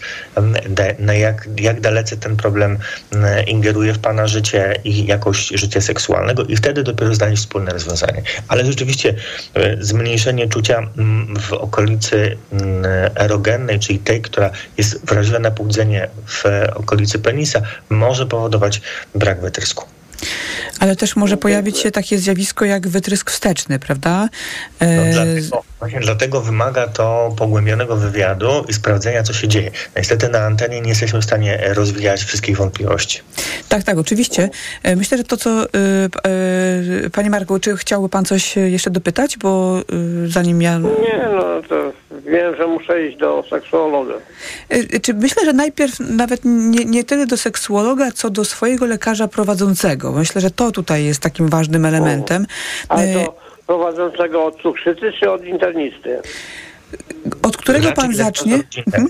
[0.98, 2.78] na jak, jak dalece ten problem
[3.46, 8.22] ingeruje w pana życie i jakość życia seksualnego i wtedy dopiero znaleźć wspólne rozwiązanie.
[8.48, 9.14] Ale rzeczywiście
[9.54, 10.82] e, zmniejszenie czucia
[11.40, 12.36] w okolicy
[13.14, 18.80] erogennej, czyli tej, która jest wrażliwa na pobudzenie w okolicy penisa, może powodować
[19.14, 19.84] brak wytrysku.
[20.84, 24.28] Ale też może pojawić się takie zjawisko jak wytrysk wsteczny, prawda?
[24.80, 29.70] No, dlatego, właśnie dlatego wymaga to pogłębionego wywiadu i sprawdzenia, co się dzieje.
[29.96, 33.20] Niestety na antenie nie jesteśmy w stanie rozwijać wszystkich wątpliwości.
[33.68, 34.50] Tak, tak, oczywiście.
[34.82, 35.66] E, myślę, że to, co...
[37.02, 39.38] Yy, Panie Marku, czy chciałby pan coś jeszcze dopytać?
[39.38, 39.80] Bo
[40.26, 40.78] zanim ja...
[40.78, 41.92] Nie, no to
[42.26, 44.14] wiem, że muszę iść do seksuologa.
[45.02, 50.12] Czy myślę, że najpierw nawet nie, nie tyle do seksuologa, co do swojego lekarza prowadzącego.
[50.12, 52.46] Myślę, że to tutaj jest takim ważnym elementem.
[52.88, 56.20] O, ale to prowadzącego od cukrzycy czy od internisty?
[57.42, 58.54] Od którego pan zacznie?
[58.86, 59.08] Mhm.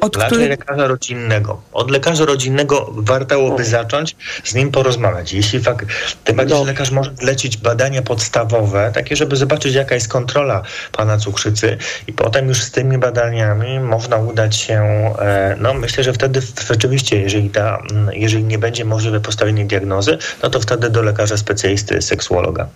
[0.00, 0.48] Od Raczej który...
[0.48, 1.62] lekarza rodzinnego.
[1.72, 5.32] Od lekarza rodzinnego wartałoby zacząć z nim porozmawiać.
[5.32, 5.86] Jeśli fakt,
[6.24, 11.18] tym bardziej, że lekarz może lecić badania podstawowe, takie, żeby zobaczyć, jaka jest kontrola pana
[11.18, 14.82] cukrzycy i potem już z tymi badaniami można udać się,
[15.18, 20.50] e, no myślę, że wtedy rzeczywiście, jeżeli, ta, jeżeli nie będzie możliwe postawienie diagnozy, no
[20.50, 22.68] to wtedy do lekarza specjalisty, seksuologa.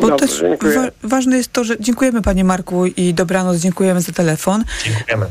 [0.00, 4.12] Bo Dobrze, też wa ważne jest to, że dziękujemy panie Marku i dobranoc, dziękujemy za
[4.12, 4.64] telefon.
[4.84, 5.26] Dziękujemy.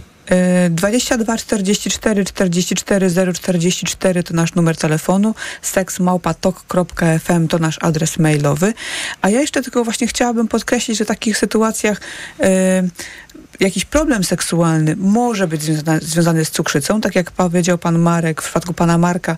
[0.70, 8.74] 22 44 44 044 to nasz numer telefonu, seksmałpatok.fm to nasz adres mailowy.
[9.22, 12.02] A ja jeszcze tylko właśnie chciałabym podkreślić, że w takich sytuacjach
[12.42, 12.44] y,
[13.60, 18.46] jakiś problem seksualny może być związany, związany z cukrzycą, tak jak powiedział pan Marek, w
[18.46, 19.38] przypadku pana Marka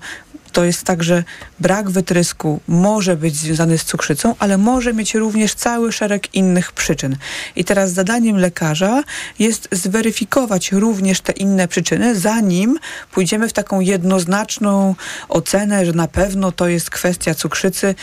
[0.51, 1.23] to jest tak, że
[1.59, 7.15] brak wytrysku może być związany z cukrzycą, ale może mieć również cały szereg innych przyczyn.
[7.55, 9.03] I teraz zadaniem lekarza
[9.39, 12.79] jest zweryfikować również te inne przyczyny, zanim
[13.11, 14.95] pójdziemy w taką jednoznaczną
[15.29, 17.95] ocenę, że na pewno to jest kwestia cukrzycy,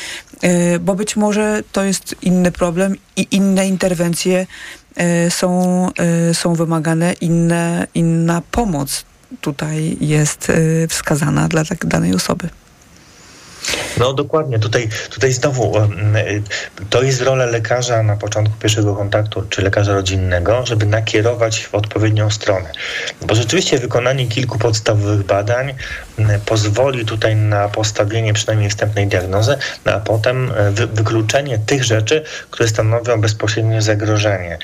[0.42, 4.46] e, bo być może to jest inny problem i inne interwencje
[4.96, 5.88] e, są,
[6.30, 9.04] e, są wymagane, inne, inna pomoc
[9.40, 12.48] tutaj jest y, wskazana dla tak danej osoby.
[13.98, 16.42] No dokładnie, tutaj, tutaj znowu y,
[16.90, 22.30] to jest rola lekarza na początku pierwszego kontaktu, czy lekarza rodzinnego, żeby nakierować w odpowiednią
[22.30, 22.72] stronę.
[23.26, 25.74] Bo rzeczywiście wykonanie kilku podstawowych badań
[26.46, 32.22] pozwoli tutaj na postawienie przynajmniej wstępnej diagnozy, no a potem e, wy wykluczenie tych rzeczy,
[32.50, 34.58] które stanowią bezpośrednie zagrożenie.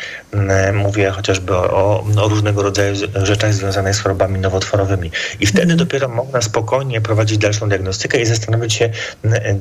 [0.74, 5.10] Mówię chociażby o, o różnego rodzaju rzeczach związanych z chorobami nowotworowymi.
[5.40, 5.76] I wtedy mm.
[5.76, 8.90] dopiero można spokojnie prowadzić dalszą diagnostykę i zastanowić się,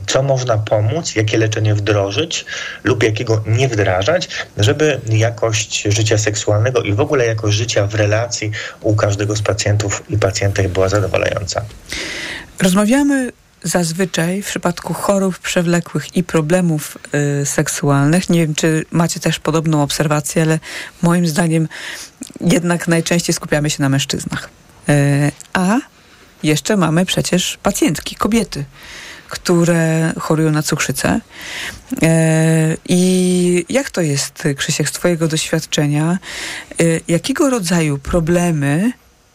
[0.07, 2.45] co można pomóc, jakie leczenie wdrożyć
[2.83, 8.51] lub jakiego nie wdrażać, żeby jakość życia seksualnego i w ogóle jakość życia w relacji
[8.81, 11.65] u każdego z pacjentów i pacjentek była zadowalająca.
[12.59, 13.31] Rozmawiamy
[13.63, 16.97] zazwyczaj w przypadku chorób przewlekłych i problemów
[17.41, 20.59] y, seksualnych, nie wiem, czy macie też podobną obserwację, ale
[21.01, 21.67] moim zdaniem
[22.41, 24.49] jednak najczęściej skupiamy się na mężczyznach.
[24.89, 25.77] Y, a
[26.43, 28.65] jeszcze mamy przecież pacjentki, kobiety,
[29.29, 31.21] które chorują na cukrzycę.
[31.93, 36.17] Y, I jak to jest, Krzysiek, z Twojego doświadczenia?
[36.81, 38.91] Y, jakiego rodzaju problemy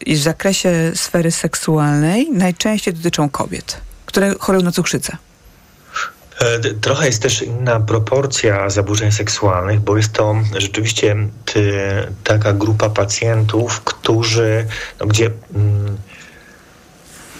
[0.06, 5.16] w zakresie sfery seksualnej najczęściej dotyczą kobiet, które chorują na cukrzycę.
[6.40, 11.72] E, trochę jest też inna proporcja zaburzeń seksualnych, bo jest to rzeczywiście ty,
[12.24, 14.66] taka grupa pacjentów, którzy,
[15.00, 15.96] no, gdzie mm,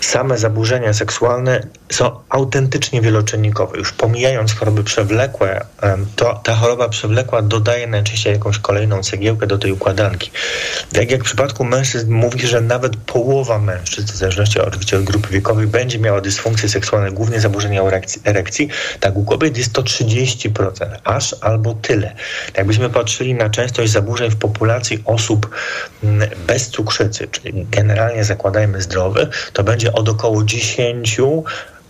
[0.00, 3.78] same zaburzenia seksualne są autentycznie wieloczynnikowe.
[3.78, 5.66] Już pomijając choroby przewlekłe,
[6.16, 10.30] to ta choroba przewlekła dodaje najczęściej jakąś kolejną cegiełkę do tej układanki.
[10.92, 15.28] Tak jak w przypadku mężczyzn mówi, że nawet połowa mężczyzn, w zależności oczywiście od grupy
[15.28, 17.82] wiekowej, będzie miała dysfunkcje seksualne, głównie zaburzenia
[18.24, 18.68] erekcji,
[19.00, 20.70] tak u kobiet jest to 30%,
[21.04, 22.14] aż albo tyle.
[22.56, 25.50] Jakbyśmy patrzyli na częstość zaburzeń w populacji osób
[26.04, 31.20] mm, bez cukrzycy, czyli generalnie zakładajmy zdrowych, to będzie od około 10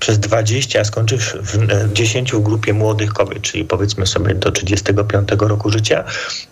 [0.05, 5.29] przez 20, a skończysz w 10 w grupie młodych kobiet, czyli powiedzmy sobie do 35
[5.39, 6.05] roku życia.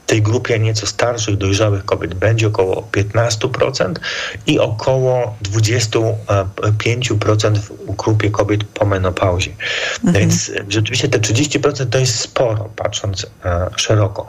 [0.02, 3.94] W tej grupie nieco starszych, dojrzałych kobiet będzie około 15%
[4.46, 9.50] i około 25% w grupie kobiet po menopauzie.
[10.04, 10.14] Mhm.
[10.14, 14.26] Więc rzeczywiście te 30% to jest sporo, patrząc e, szeroko.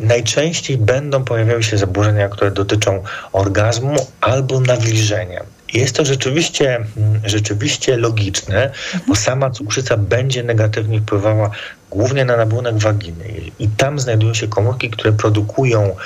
[0.00, 5.55] Najczęściej będą pojawiały się zaburzenia, które dotyczą orgazmu albo nawilżenia.
[5.76, 8.70] Jest to rzeczywiście, mm, rzeczywiście logiczne,
[9.08, 11.50] bo sama cukrzyca będzie negatywnie wpływała
[11.90, 13.24] głównie na nabłonek waginy.
[13.58, 15.96] I tam znajdują się komórki, które produkują,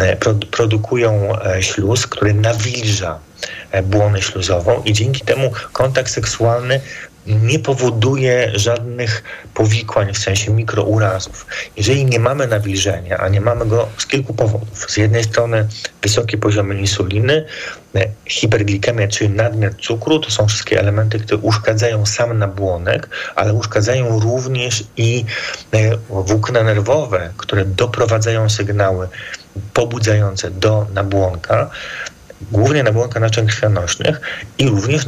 [0.00, 0.16] e,
[0.50, 3.18] produkują e, śluz, który nawilża
[3.70, 6.80] e, błonę śluzową i dzięki temu kontakt seksualny
[7.26, 9.22] nie powoduje żadnych
[9.54, 11.46] powikłań w sensie mikrourazów.
[11.76, 14.90] Jeżeli nie mamy nawilżenia, a nie mamy go z kilku powodów.
[14.90, 15.68] Z jednej strony
[16.02, 17.44] wysokie poziomy insuliny,
[17.96, 24.20] e, hiperglikemia, czyli nadmiar cukru, to są wszystkie elementy, które uszkadzają sam nabłonek, ale uszkadzają
[24.20, 25.24] również i
[25.72, 29.08] e, włókna nerwowe, które doprowadzają sygnały
[29.74, 31.70] pobudzające do nabłonka
[32.52, 34.20] głównie nabłonka naczyń krwionośnych
[34.58, 35.06] i również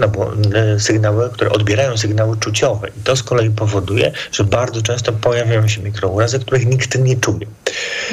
[0.79, 2.89] sygnały, które odbierają sygnały czuciowe.
[2.89, 7.47] I to z kolei powoduje, że bardzo często pojawiają się mikrourazy, których nikt nie czuje.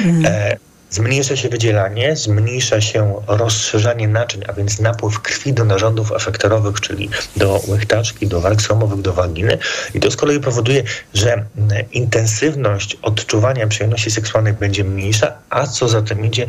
[0.00, 0.26] Mm.
[0.26, 0.56] E,
[0.92, 7.08] Zmniejsza się wydzielanie, zmniejsza się rozszerzanie naczyń, a więc napływ krwi do narządów efektorowych, czyli
[7.36, 9.58] do łechtaczki, do warg sromowych, do waginy.
[9.94, 10.82] I to z kolei powoduje,
[11.14, 11.46] że mm,
[11.92, 16.46] intensywność odczuwania przyjemności seksualnej będzie mniejsza, a co za tym idzie,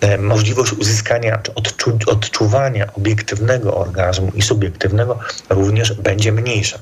[0.00, 5.18] e, możliwość uzyskania czy odczu odczuwania obiektywnego orgazmu i subiektywnego
[5.50, 6.78] również będzie mniejsza.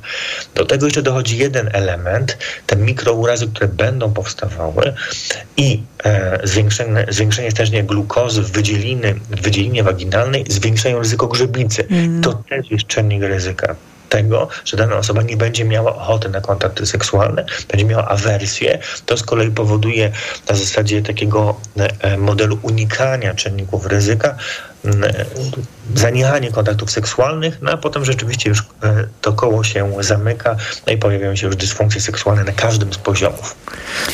[0.55, 4.95] Do tego jeszcze dochodzi jeden element, te mikrourazy, które będą powstawały
[5.57, 11.87] i e, zwiększenie zwiększenie stężenia glukozy w, wydzieliny, w wydzielinie waginalnej zwiększają ryzyko grzybicy.
[11.91, 12.23] Mm.
[12.23, 13.77] To też jest czynnik ryzyka
[14.15, 18.79] tego, że dana osoba nie będzie miała ochoty na kontakty seksualne, będzie miała awersję.
[19.07, 20.13] To z kolei powoduje
[20.49, 24.37] na zasadzie takiego e, modelu unikania czynników ryzyka,
[24.85, 25.25] e,
[25.95, 28.65] zaniechanie kontaktów seksualnych, no a potem rzeczywiście już e,
[29.21, 33.57] to koło się zamyka no i pojawiają się już dysfunkcje seksualne na każdym z poziomów.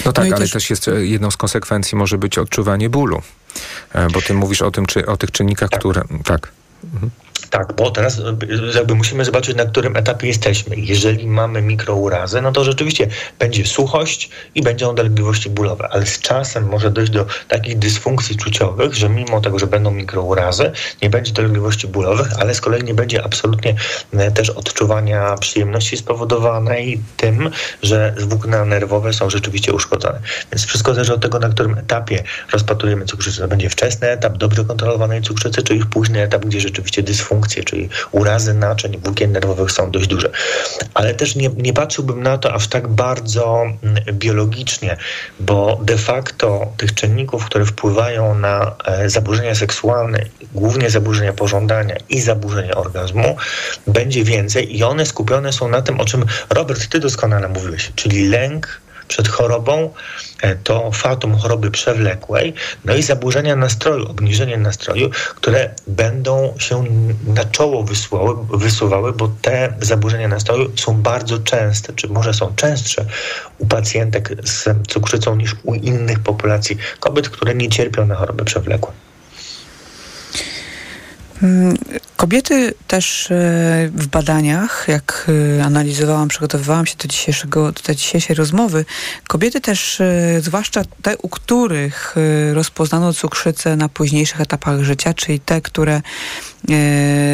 [0.04, 0.50] No tak, no ale też...
[0.50, 3.22] też jest jedną z konsekwencji może być odczuwanie bólu,
[4.12, 5.80] bo ty mówisz o tym, czy o tych czynnikach, tak.
[5.80, 6.02] które...
[6.24, 6.48] Tak.
[6.84, 7.10] Mhm.
[7.50, 8.22] Tak, bo teraz e,
[8.76, 10.76] jakby musimy zobaczyć, na którym etapie jesteśmy.
[10.76, 13.08] Jeżeli mamy mikrourazy, no to rzeczywiście
[13.38, 18.94] będzie suchość i będą dolegliwości bólowe, ale z czasem może dojść do takich dysfunkcji czuciowych,
[18.94, 23.24] że mimo tego, że będą mikrourazy, nie będzie dolegliwości bólowych, ale z kolei nie będzie
[23.24, 23.74] absolutnie
[24.12, 27.50] e, też odczuwania przyjemności spowodowanej tym,
[27.82, 30.20] że włókna nerwowe są rzeczywiście uszkodzone.
[30.52, 33.42] Więc wszystko zależy od tego, na którym etapie rozpatrujemy cukrzycę.
[33.42, 37.64] To będzie wczesny etap dobrze kontrolowanej cukrzycy, czy już późny etap, gdzie rzeczywiście dysfunkcja dysfunkcje,
[37.64, 40.30] czyli urazy naczyń włókien nerwowych są dość duże.
[40.94, 44.96] Ale też nie, nie patrzyłbym na to aż tak bardzo mm, biologicznie,
[45.40, 50.18] bo de facto tych czynników, które wpływają na e, zaburzenia seksualne,
[50.54, 53.36] głównie zaburzenia pożądania i zaburzenia orgazmu,
[53.86, 58.28] będzie więcej i one skupione są na tym, o czym Robert, ty doskonale mówiłeś, czyli
[58.28, 59.90] lęk, przed chorobą,
[60.42, 66.84] e, to fatum choroby przewlekłej, no i zaburzenia nastroju, obniżenie nastroju, które będą się
[67.26, 73.04] na czoło wysuwały, wysuwały, bo te zaburzenia nastroju są bardzo częste, czy może są częstsze
[73.58, 78.92] u pacjentek z cukrzycą niż u innych populacji kobiet, które nie cierpią na choroby przewlekłe.
[82.16, 83.34] Kobiety też e,
[83.94, 88.84] w badaniach, jak e, analizowałam, przygotowywałam się do, dzisiejszego, do dzisiejszej rozmowy,
[89.28, 92.14] kobiety też, e, zwłaszcza te, u których
[92.52, 96.02] rozpoznano cukrzycę na późniejszych etapach życia, czyli te, które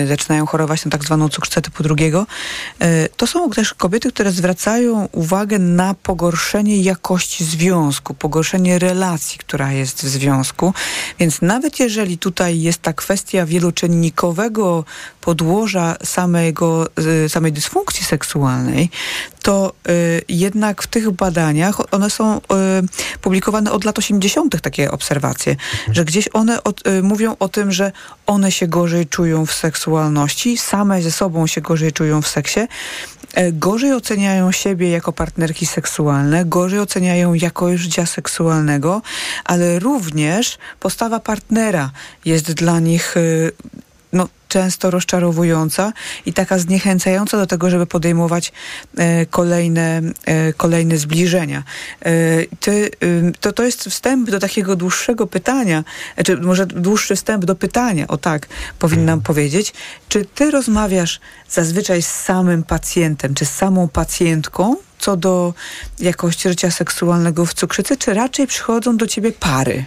[0.09, 2.27] zaczynają chorować na tak zwaną cukrzycę typu drugiego,
[3.17, 10.05] to są też kobiety, które zwracają uwagę na pogorszenie jakości związku, pogorszenie relacji, która jest
[10.05, 10.75] w związku.
[11.19, 14.85] Więc nawet jeżeli tutaj jest ta kwestia wieloczynnika, czynnikowego
[15.21, 16.87] podłoża samego,
[17.25, 18.91] y, samej dysfunkcji seksualnej,
[19.43, 19.73] to
[20.29, 22.41] jednak w tych badaniach one są
[23.21, 24.61] publikowane od lat 80.
[24.61, 25.57] takie obserwacje,
[25.93, 27.93] że gdzieś one od, mówią o tym, że
[28.27, 32.67] one się gorzej czują w seksualności, same ze sobą się gorzej czują w seksie, y,
[33.53, 39.03] gorzej oceniają siebie jako partnerki seksualne, gorzej oceniają jakość życia seksualnego,
[39.45, 41.91] ale również postawa partnera
[42.25, 43.53] jest dla nich y,
[44.17, 45.93] no, często rozczarowująca
[46.27, 48.53] i taka zniechęcająca do tego, żeby podejmować
[48.99, 51.63] e, kolejne, e, kolejne zbliżenia.
[52.01, 52.13] E,
[52.61, 52.91] ty,
[53.41, 55.85] to, to jest wstęp do takiego dłuższego pytania,
[56.25, 58.47] czy może dłuższy wstęp do pytania, o tak
[58.79, 59.23] powinnam mhm.
[59.23, 59.73] powiedzieć.
[60.09, 65.55] Czy ty rozmawiasz zazwyczaj z samym pacjentem, czy z samą pacjentką, co do
[65.99, 69.85] jakości życia seksualnego w cukrzycy, czy raczej przychodzą do ciebie pary?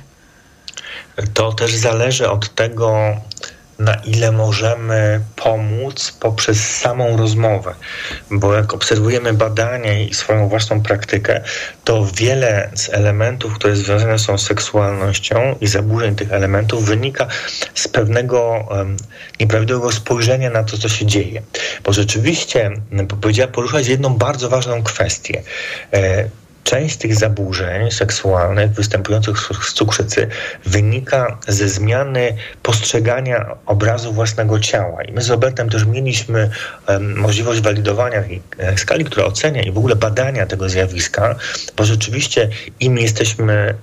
[1.33, 3.15] To też zależy od tego,
[3.79, 7.75] na ile możemy pomóc poprzez samą rozmowę.
[8.31, 11.41] Bo jak obserwujemy badania i swoją własną praktykę,
[11.83, 17.27] to wiele z elementów, które związane są z seksualnością i zaburzeń tych elementów wynika
[17.75, 18.97] z pewnego um,
[19.39, 21.41] nieprawidłowego spojrzenia na to, co się dzieje.
[21.83, 22.71] Bo rzeczywiście
[23.21, 25.43] powiedziała poruszać jedną bardzo ważną kwestię.
[25.93, 26.29] E,
[26.63, 30.27] część tych zaburzeń seksualnych występujących z cukrzycy
[30.65, 35.03] wynika ze zmiany postrzegania obrazu własnego ciała.
[35.03, 36.49] I my z Robertem też mieliśmy
[36.87, 38.23] um, możliwość walidowania
[38.57, 41.35] e, skali, która ocenia i w ogóle badania tego zjawiska,
[41.77, 43.75] bo rzeczywiście im jesteśmy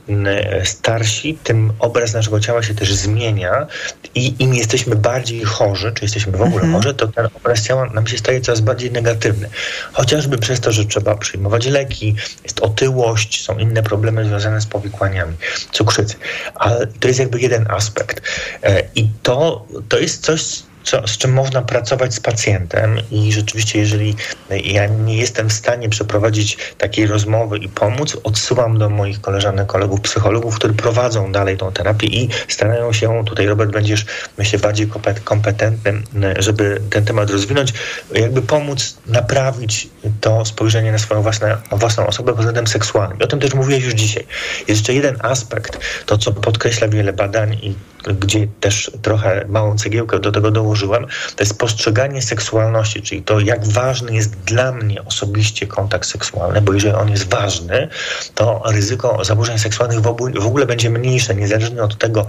[0.64, 3.66] starsi, tym obraz naszego ciała się też zmienia
[4.14, 6.72] i im jesteśmy bardziej chorzy, czy jesteśmy w ogóle mhm.
[6.72, 9.50] chorzy, to ten obraz ciała nam się staje coraz bardziej negatywny.
[9.92, 15.36] Chociażby przez to, że trzeba przyjmować leki, jest otyłość, są inne problemy związane z powikłaniami
[15.72, 16.16] cukrzycy.
[16.54, 18.22] Ale to jest jakby jeden aspekt.
[18.62, 23.78] E, I to, to jest coś, co, z czym można pracować z pacjentem i rzeczywiście,
[23.78, 24.16] jeżeli
[24.64, 30.01] ja nie jestem w stanie przeprowadzić takiej rozmowy i pomóc, odsyłam do moich koleżanek, kolegów,
[30.01, 34.07] psychologów, którzy prowadzą dalej tą terapię i starają się, tutaj Robert będziesz
[34.39, 34.89] myślę bardziej
[35.24, 36.05] kompetentnym,
[36.39, 37.72] żeby ten temat rozwinąć,
[38.14, 39.89] jakby pomóc naprawić
[40.20, 43.18] to spojrzenie na swoją własne, własną osobę pod względem seksualnym.
[43.22, 44.26] O tym też mówiłeś już dzisiaj.
[44.59, 47.74] Jest jeszcze jeden aspekt, to co podkreśla wiele badań i
[48.14, 53.66] gdzie też trochę małą cegiełkę do tego dołożyłem, to jest postrzeganie seksualności, czyli to, jak
[53.66, 57.88] ważny jest dla mnie osobiście kontakt seksualny, bo jeżeli on jest ważny,
[58.34, 60.00] to ryzyko zaburzeń seksualnych
[60.40, 62.26] w ogóle będzie mniejsze, niezależnie od tego,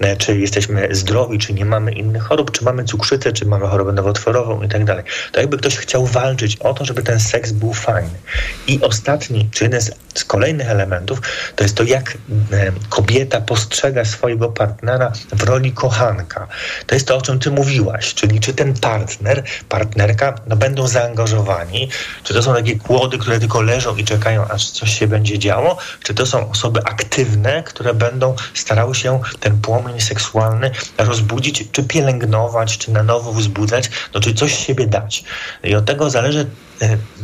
[0.00, 3.92] e, czy jesteśmy zdrowi, czy nie mamy innych chorób, czy mamy cukrzycę, czy mamy chorobę
[3.92, 5.04] nowotworową i tak dalej.
[5.32, 8.18] To jakby ktoś chciał walczyć o to, żeby ten seks był fajny.
[8.66, 11.20] I ostatni, czy jeden z, z kolejnych elementów,
[11.56, 12.18] to jest to, jak
[12.52, 16.46] e, kobieta postrzega swojego partnera w roli kochanka.
[16.86, 21.88] To jest to, o czym ty mówiłaś, czyli czy ten partner, partnerka no, będą zaangażowani,
[22.24, 25.76] czy to są takie kłody, które tylko leżą i czekają, aż coś się będzie działo,
[26.02, 32.78] czy to są osoby aktywne, które będą starały się ten płomień seksualny rozbudzić, czy pielęgnować,
[32.78, 35.24] czy na nowo wzbudzać, no czy coś z siebie dać.
[35.64, 36.46] I od tego zależy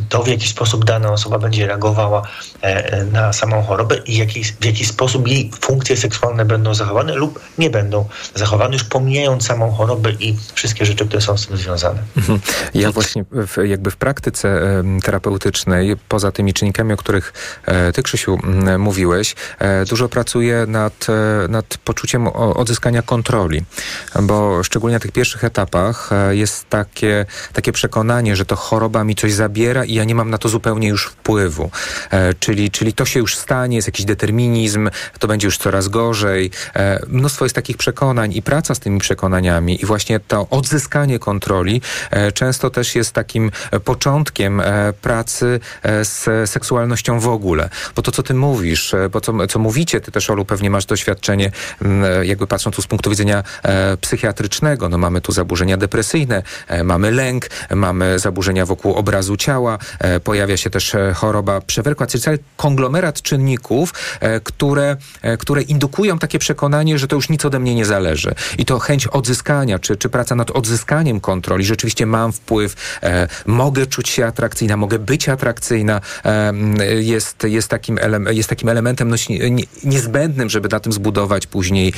[0.09, 2.21] to, w jaki sposób dana osoba będzie reagowała
[2.63, 7.15] e, e, na samą chorobę i jaki, w jaki sposób jej funkcje seksualne będą zachowane
[7.15, 11.57] lub nie będą zachowane, już pomijając samą chorobę i wszystkie rzeczy, które są z tym
[11.57, 11.99] związane.
[12.17, 12.39] Mhm.
[12.73, 14.61] Ja właśnie w, jakby w praktyce
[15.03, 17.33] terapeutycznej, poza tymi czynnikami, o których
[17.93, 18.37] ty, Krzysiu,
[18.79, 19.35] mówiłeś,
[19.89, 21.07] dużo pracuję nad,
[21.49, 23.65] nad poczuciem odzyskania kontroli,
[24.21, 29.33] bo szczególnie na tych pierwszych etapach jest takie, takie przekonanie, że to choroba mi coś
[29.33, 31.69] za zabiera i ja nie mam na to zupełnie już wpływu.
[32.11, 34.89] E, czyli, czyli to się już stanie, jest jakiś determinizm,
[35.19, 36.51] to będzie już coraz gorzej.
[36.75, 41.81] E, mnóstwo jest takich przekonań i praca z tymi przekonaniami i właśnie to odzyskanie kontroli
[42.11, 43.51] e, często też jest takim
[43.85, 47.69] początkiem e, pracy e, z seksualnością w ogóle.
[47.95, 50.85] Bo to, co ty mówisz, e, bo co, co mówicie, ty też, Olu, pewnie masz
[50.85, 51.51] doświadczenie,
[52.21, 53.43] jakby patrząc tu z punktu widzenia
[54.01, 56.43] psychiatrycznego, no mamy tu zaburzenia depresyjne,
[56.83, 62.39] mamy lęk, mamy zaburzenia wokół obrazu ciała, e, pojawia się też e, choroba przewlekła, cały
[62.57, 64.97] konglomerat czynników, e, które,
[65.39, 68.35] które indukują takie przekonanie, że to już nic ode mnie nie zależy.
[68.57, 72.99] I to chęć odzyskania, czy, czy praca nad odzyskaniem kontroli, rzeczywiście mam wpływ,
[73.45, 76.01] mogę czuć się atrakcyjna, mogę być atrakcyjna,
[76.99, 79.15] jest, jest, takim, ele, jest takim elementem no,
[79.83, 81.93] niezbędnym, żeby na tym zbudować później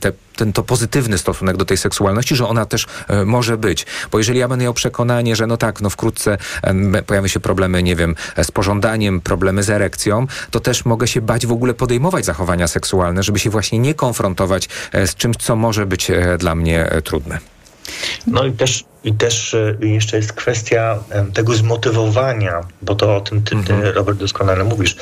[0.00, 3.86] te ten to pozytywny stosunek do tej seksualności, że ona też e, może być.
[4.10, 7.82] Bo jeżeli ja będę miał przekonanie, że no tak, no wkrótce e, pojawią się problemy,
[7.82, 11.74] nie wiem, e, z pożądaniem, problemy z erekcją, to też mogę się bać w ogóle
[11.74, 16.90] podejmować zachowania seksualne, żeby się właśnie nie konfrontować z czymś, co może być dla mnie
[17.04, 17.38] trudne.
[18.26, 20.98] No i też i też e, jeszcze jest kwestia
[21.34, 23.94] tego zmotywowania, bo to o tym ty, ty mhm.
[23.94, 24.96] Robert, doskonale mówisz,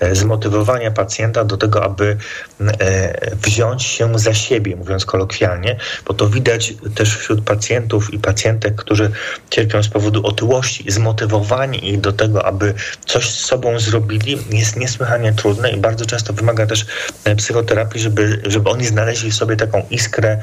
[0.00, 2.16] e, zmotywowania pacjenta do tego, aby
[2.60, 5.76] e, wziąć się za siebie, mówiąc kolokwialnie,
[6.06, 9.10] bo to widać też wśród pacjentów i pacjentek, którzy
[9.50, 10.90] cierpią z powodu otyłości.
[10.90, 12.74] Zmotywowanie ich do tego, aby
[13.06, 16.86] coś z sobą zrobili, jest niesłychanie trudne i bardzo często wymaga też
[17.36, 20.38] psychoterapii, żeby, żeby oni znaleźli w sobie taką iskrę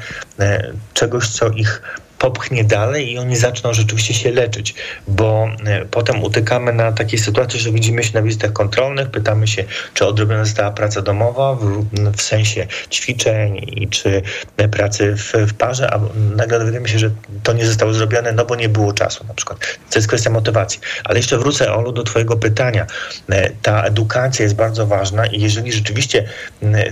[0.94, 1.82] czegoś, co ich
[2.20, 4.74] popchnie dalej i oni zaczną rzeczywiście się leczyć,
[5.08, 9.64] bo e, potem utykamy na takiej sytuacji, że widzimy się na wizytach kontrolnych, pytamy się,
[9.94, 11.84] czy odrobiona została praca domowa w,
[12.16, 14.22] w sensie ćwiczeń i czy
[14.70, 16.00] pracy w, w parze, a
[16.36, 17.10] nagle dowiadujemy się, że
[17.42, 19.58] to nie zostało zrobione, no bo nie było czasu na przykład.
[19.90, 20.80] To jest kwestia motywacji.
[21.04, 22.86] Ale jeszcze wrócę, Olu, do twojego pytania.
[23.30, 26.24] E, ta edukacja jest bardzo ważna i jeżeli rzeczywiście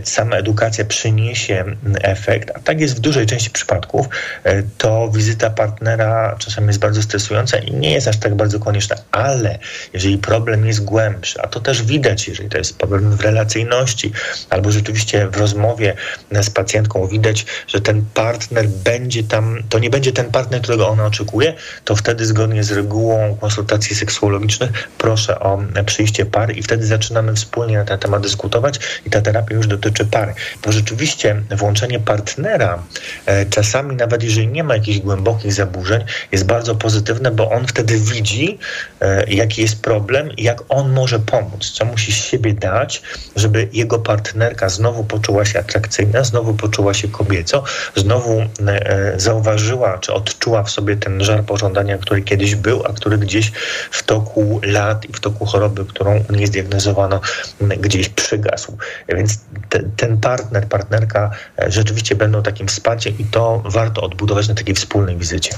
[0.04, 1.64] sama edukacja przyniesie
[2.02, 4.06] efekt, a tak jest w dużej części przypadków,
[4.44, 8.96] e, to wizyta partnera czasami jest bardzo stresująca i nie jest aż tak bardzo konieczna.
[9.12, 9.58] Ale
[9.92, 14.12] jeżeli problem jest głębszy, a to też widać, jeżeli to jest problem w relacyjności
[14.50, 15.94] albo rzeczywiście w rozmowie
[16.42, 21.06] z pacjentką widać, że ten partner będzie tam, to nie będzie ten partner, którego ona
[21.06, 21.54] oczekuje,
[21.84, 27.78] to wtedy zgodnie z regułą konsultacji seksuologicznych proszę o przyjście pary i wtedy zaczynamy wspólnie
[27.78, 30.34] na ten temat dyskutować i ta terapia już dotyczy pary.
[30.64, 32.82] Bo rzeczywiście włączenie partnera
[33.26, 37.98] e, czasami nawet jeżeli nie ma jakichś głębokich zaburzeń, jest bardzo pozytywne, bo on wtedy
[37.98, 38.58] widzi,
[39.00, 43.02] e, jaki jest problem i jak on może pomóc, co musi z siebie dać,
[43.36, 47.64] żeby jego partnerka znowu poczuła się atrakcyjna, znowu poczuła się kobieco,
[47.96, 53.18] znowu e, zauważyła czy odczuła w sobie ten żar pożądania, który kiedyś był, a który
[53.18, 53.52] gdzieś
[53.90, 57.20] w toku lat i w toku choroby, którą nie zdiagnozowano,
[57.60, 58.76] gdzieś przygasł.
[59.08, 59.38] Więc
[59.68, 64.74] te, ten partner, partnerka e, rzeczywiście będą takim wsparciem i to warto odbudować na takiej
[64.98, 65.50] wspólnej wizycie.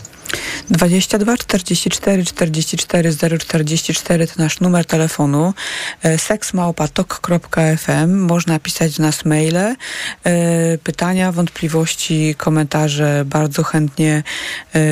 [0.71, 5.55] 22 44 44 044 to nasz numer telefonu.
[6.03, 8.19] E, seksmałpatok.fm.
[8.19, 9.77] Można pisać do nas maile, e,
[10.79, 13.25] pytania, wątpliwości, komentarze.
[13.27, 14.23] Bardzo chętnie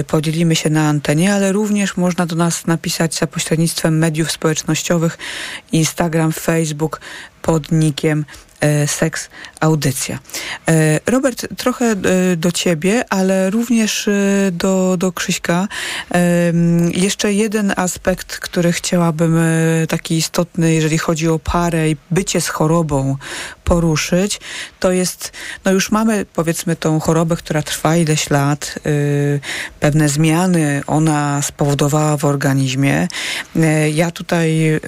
[0.07, 5.19] podzielimy się na antenie, ale również można do nas napisać za pośrednictwem mediów społecznościowych
[5.73, 7.01] Instagram, Facebook
[7.43, 8.48] pod nikiem E,
[8.87, 9.29] seks
[9.61, 10.19] Audycja.
[10.69, 11.97] E, Robert, trochę e,
[12.37, 14.11] do ciebie, ale również
[14.53, 15.69] do, do Krzyśka.
[16.93, 19.39] Jeszcze jeden aspekt, który chciałabym
[19.89, 23.17] taki istotny, jeżeli chodzi o parę i bycie z chorobą
[23.65, 24.41] poruszyć,
[24.81, 25.33] to jest,
[25.65, 28.79] no już mamy powiedzmy tą chorobę, która trwa ileś lat,
[29.81, 33.09] pewne zmiany ona spowodowała w organizmie.
[33.93, 34.81] Ja tutaj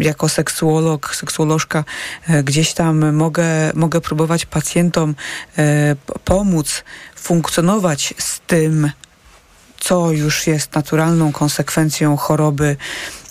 [0.00, 1.84] jako seksuolog, seksuolożka
[2.44, 5.14] gdzieś tam mogę, mogę próbować pacjentom
[5.58, 6.84] e, pomóc
[7.16, 8.90] funkcjonować z tym,
[9.80, 12.76] co już jest naturalną konsekwencją choroby,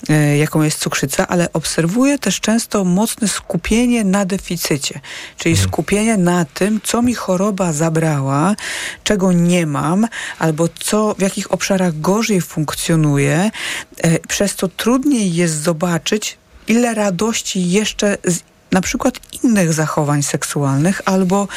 [0.10, 4.99] e, jaką jest cukrzyca, ale obserwuję też często mocne skupienie na deficycie,
[5.38, 5.70] czyli mhm.
[5.70, 8.55] skupienie na tym, co mi choroba zabrała,
[9.03, 10.07] czego nie mam,
[10.39, 13.51] albo co, w jakich obszarach gorzej funkcjonuje,
[13.97, 16.38] e, przez to trudniej jest zobaczyć,
[16.68, 18.39] ile radości jeszcze z
[18.72, 21.48] na przykład innych zachowań seksualnych albo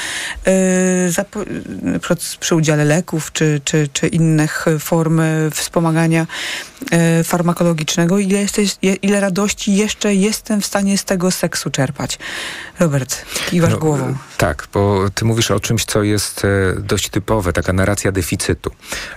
[0.47, 2.01] yy,
[2.41, 6.27] przy, udziale leków czy, czy, czy innych form wspomagania
[6.91, 12.19] yy, farmakologicznego, ile, jesteś, ile radości jeszcze jestem w stanie z tego seksu czerpać.
[12.81, 14.15] Robert, kiwasz no, głową.
[14.37, 16.49] Tak, bo ty mówisz o czymś, co jest e,
[16.81, 18.71] dość typowe, taka narracja deficytu.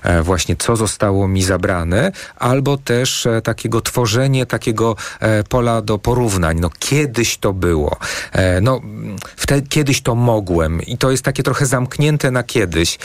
[0.03, 4.95] E, właśnie co zostało mi zabrane, albo też e, takiego tworzenie takiego
[5.49, 6.59] pola do porównań.
[6.59, 7.84] No kiedyś to było.
[8.61, 8.81] No
[9.35, 12.99] wtedy, kiedyś to mogłem i to jest takie trochę zamknięte na kiedyś.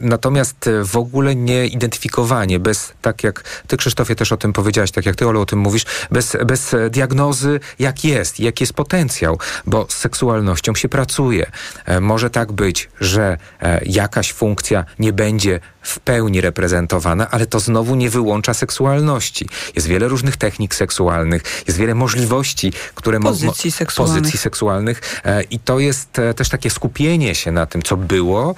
[0.00, 5.06] Natomiast w ogóle nie identyfikowanie, bez, tak jak ty Krzysztofie też o tym powiedziałaś, tak
[5.06, 9.86] jak ty Olu o tym mówisz, bez, bez diagnozy jak jest, jaki jest potencjał, bo
[9.88, 11.46] z seksualnością się pracuje.
[11.84, 17.60] E, może tak być, że e, jakaś funkcja nie będzie w pełni reprezentowana, ale to
[17.60, 19.48] znowu nie wyłącza seksualności.
[19.74, 24.22] Jest wiele różnych technik seksualnych, jest wiele możliwości, które pozycji seksualnych.
[24.22, 28.54] pozycji seksualnych e, i to jest też takie skupienie się na tym, co było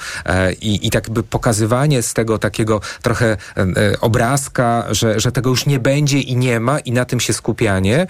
[0.61, 3.37] i, i tak by pokazywanie z tego takiego trochę
[4.01, 8.07] obrazka, że, że tego już nie będzie i nie ma i na tym się skupianie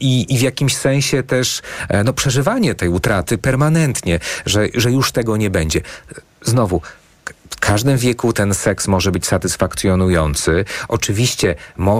[0.00, 1.62] i, i w jakimś sensie też
[2.04, 5.80] no, przeżywanie tej utraty permanentnie, że, że już tego nie będzie.
[6.42, 6.80] Znowu,
[7.50, 10.64] w każdym wieku ten seks może być satysfakcjonujący.
[10.88, 11.54] Oczywiście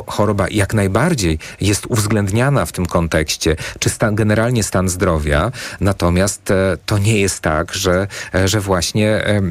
[0.07, 6.77] choroba jak najbardziej jest uwzględniana w tym kontekście, czy stan, generalnie stan zdrowia, natomiast e,
[6.87, 9.43] to nie jest tak, że, e, że właśnie e,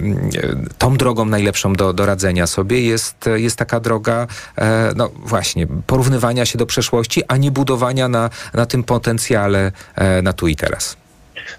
[0.78, 6.46] tą drogą najlepszą do, do radzenia sobie jest, jest taka droga, e, no właśnie, porównywania
[6.46, 10.98] się do przeszłości, a nie budowania na, na tym potencjale e, na tu i teraz.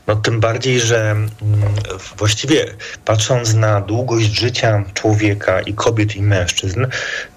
[0.06, 1.28] No tym bardziej, że mm,
[2.16, 2.66] właściwie
[3.04, 6.86] patrząc na długość życia człowieka i kobiet i mężczyzn,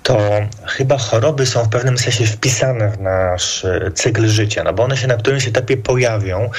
[0.03, 0.17] to
[0.65, 4.97] chyba choroby są w pewnym sensie wpisane w nasz e, cykl życia, no bo one
[4.97, 6.49] się na którymś etapie pojawią.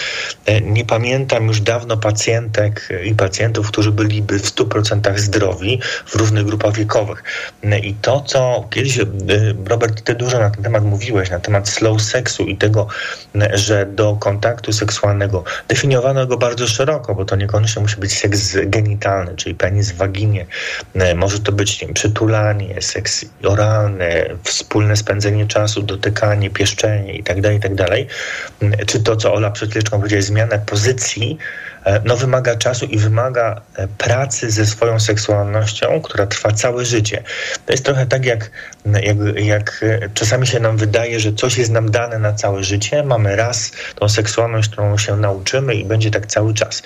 [0.46, 6.44] E, nie pamiętam już dawno pacjentek i pacjentów, którzy byliby w 100% zdrowi w różnych
[6.44, 7.22] grupach wiekowych.
[7.64, 8.98] E, I to, co kiedyś,
[9.66, 12.86] Robert, ty dużo na ten temat mówiłeś, na temat slow seksu i tego,
[13.54, 19.36] że do kontaktu seksualnego definiowano go bardzo szeroko, bo to niekoniecznie musi być seks genitalny,
[19.36, 20.46] czyli penis w waginie.
[21.16, 27.84] Może to być wiem, przytulanie, seks oralne, wspólne spędzenie czasu, dotykanie, pieszczenie itd., tak itd.,
[28.60, 31.38] tak czy to, co Ola przed chwileczką powiedziała, zmiana pozycji,
[32.04, 37.22] no, wymaga czasu i wymaga e, pracy ze swoją seksualnością, która trwa całe życie.
[37.66, 38.50] To jest trochę tak, jak,
[38.86, 43.02] jak, jak e, czasami się nam wydaje, że coś jest nam dane na całe życie.
[43.02, 46.82] Mamy raz tą seksualność, którą się nauczymy i będzie tak cały czas.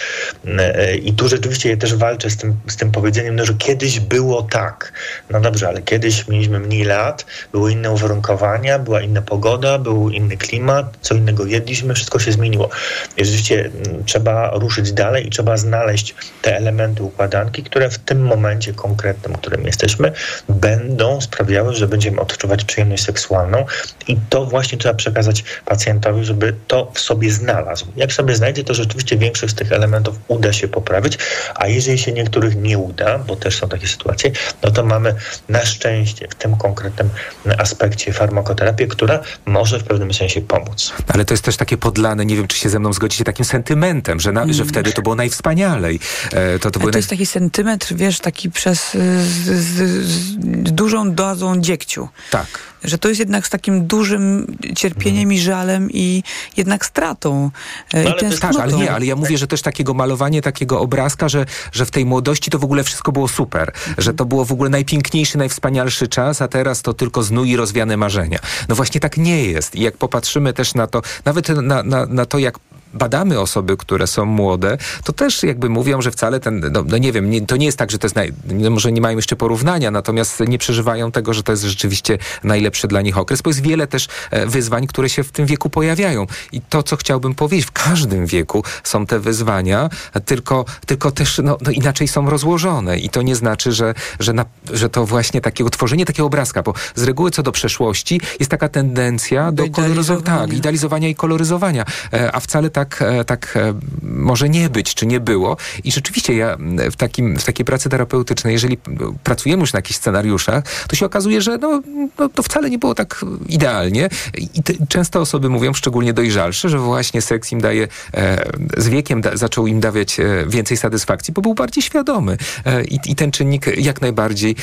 [1.03, 4.43] I tu rzeczywiście ja też walczę z tym, z tym powiedzeniem, no, że kiedyś było
[4.43, 4.93] tak.
[5.31, 10.37] No dobrze, ale kiedyś mieliśmy mniej lat, były inne uwarunkowania, była inna pogoda, był inny
[10.37, 12.69] klimat, co innego jedliśmy, wszystko się zmieniło.
[13.17, 13.71] I rzeczywiście
[14.07, 19.39] trzeba ruszyć dalej i trzeba znaleźć te elementy układanki, które w tym momencie konkretnym, w
[19.39, 20.13] którym jesteśmy,
[20.49, 23.65] będą sprawiały, że będziemy odczuwać przyjemność seksualną
[24.09, 27.87] i to właśnie trzeba przekazać pacjentowi, żeby to w sobie znalazł.
[27.97, 31.19] Jak sobie znajdzie, to rzeczywiście większość z tych elementów uda się poprawić,
[31.55, 34.31] a jeżeli się niektórych nie uda, bo też są takie sytuacje,
[34.63, 35.15] no to mamy
[35.49, 37.11] na szczęście w tym konkretnym
[37.59, 40.93] aspekcie farmakoterapię, która może w pewnym sensie pomóc.
[41.09, 44.21] Ale to jest też takie podlane, nie wiem, czy się ze mną zgodzicie, takim sentymentem,
[44.21, 46.01] że, na, że w wtedy to było najwspanialej.
[46.33, 50.37] E, to, to, to jest taki sentymetr, wiesz, taki przez z, z, z
[50.73, 52.09] dużą dozą dziegciu.
[52.31, 52.47] Tak
[52.87, 56.23] że to jest jednak z takim dużym cierpieniem i żalem i
[56.57, 57.51] jednak stratą.
[57.95, 61.29] E, no, ale tak, ale nie, ale ja mówię, że też takiego malowanie takiego obrazka,
[61.29, 63.95] że, że w tej młodości to w ogóle wszystko było super, mhm.
[63.99, 67.97] że to było w ogóle najpiękniejszy, najwspanialszy czas, a teraz to tylko znój i rozwiane
[67.97, 68.39] marzenia.
[68.69, 69.75] No właśnie tak nie jest.
[69.75, 72.59] I jak popatrzymy też na to, nawet na, na, na to, jak
[72.97, 77.13] badamy osoby, które są młode, to też jakby mówią, że wcale ten, no, no nie
[77.13, 79.37] wiem, nie, to nie jest tak, że to jest, naj, no może nie mają jeszcze
[79.37, 83.63] porównania, natomiast nie przeżywają tego, że to jest rzeczywiście najlepszy dla nich okres, bo jest
[83.63, 86.27] wiele też e, wyzwań, które się w tym wieku pojawiają.
[86.53, 89.89] I to, co chciałbym powiedzieć, w każdym wieku są te wyzwania,
[90.25, 92.99] tylko, tylko też no, no inaczej są rozłożone.
[92.99, 96.75] I to nie znaczy, że, że, na, że to właśnie takiego tworzenie takiego obrazka, bo
[96.95, 101.85] z reguły co do przeszłości jest taka tendencja do, do koloryzowania, tak, idealizowania i koloryzowania,
[102.13, 105.57] e, a wcale tak, e, tak e, może nie być, czy nie było.
[105.85, 106.57] I rzeczywiście ja
[106.91, 108.79] w, takim, w takiej pracy terapeutycznej, jeżeli
[109.25, 111.83] pracujemy już na jakichś scenariuszach, to się okazuje, że no,
[112.19, 114.09] no to wcale nie było tak idealnie.
[114.55, 119.21] I te, często osoby mówią, szczególnie dojrzalsze, że właśnie seks im daje, e, z wiekiem
[119.21, 122.37] da, zaczął im dawać e, więcej satysfakcji, bo był bardziej świadomy.
[122.65, 124.57] E, i, I ten czynnik jak najbardziej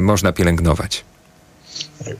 [0.00, 1.04] można pielęgnować.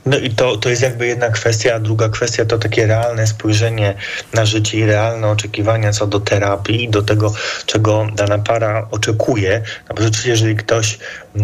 [0.06, 3.94] No i to, to jest jakby jedna kwestia, a druga kwestia to takie realne spojrzenie
[4.34, 7.32] na życie i realne oczekiwania co do terapii i do tego,
[7.66, 9.62] czego dana para oczekuje.
[9.88, 10.98] No bo rzeczywiście, jeżeli ktoś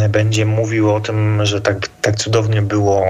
[0.08, 3.04] będzie mówił o tym, że tak, tak cudownie było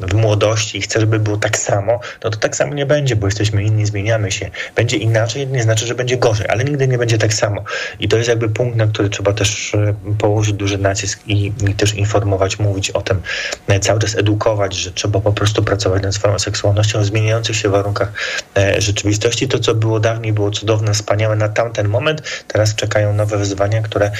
[0.00, 3.26] w młodości i chce, żeby było tak samo, no to tak samo nie będzie, bo
[3.26, 4.50] jesteśmy inni, zmieniamy się.
[4.76, 7.64] Będzie inaczej, nie znaczy, że będzie gorzej, ale nigdy nie będzie tak samo.
[8.00, 9.76] I to jest jakby punkt, na który trzeba też
[10.18, 13.22] położyć duży nacisk i, i też informować, mówić o tym,
[13.68, 17.68] e, cały czas edukować, że trzeba po prostu pracować nad swoją seksualnością w zmieniających się
[17.68, 18.12] warunkach
[18.56, 19.48] e, rzeczywistości.
[19.48, 22.22] To, co było dawniej, było cudowne, wspaniałe na tamten moment.
[22.48, 24.10] Teraz czekają nowe wyzwania, które,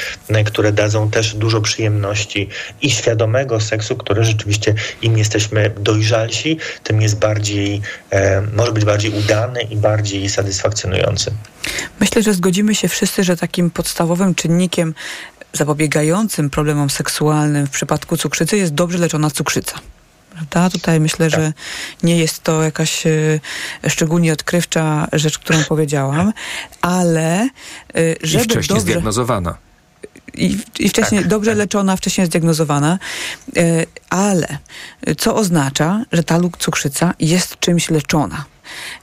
[0.45, 2.49] które dadzą też dużo przyjemności przyjemności
[2.83, 9.11] i świadomego seksu, który rzeczywiście im jesteśmy dojrzalsi, tym jest bardziej, e, może być bardziej
[9.11, 11.31] udany i bardziej satysfakcjonujący.
[12.01, 14.95] Myślę, że zgodzimy się wszyscy, że takim podstawowym czynnikiem
[15.53, 19.81] zapobiegającym problemom seksualnym w przypadku cukrzycy jest dobrze leczona cukrzyca.
[20.39, 20.71] Prawda?
[20.71, 21.41] Tutaj myślę, tak.
[21.41, 21.53] że
[22.03, 23.41] nie jest to jakaś y,
[23.89, 26.33] szczególnie odkrywcza rzecz, którą powiedziałam,
[26.83, 27.49] ale
[27.97, 28.81] y, żeby I wcześniej dobrze...
[28.81, 29.59] zdiagnozowana
[30.35, 31.59] i, i wcześniej tak, dobrze tak.
[31.59, 32.99] leczona, wcześniej zdiagnozowana,
[33.57, 34.59] e, ale
[35.19, 38.45] co oznacza, że ta cukrzyca jest czymś leczona.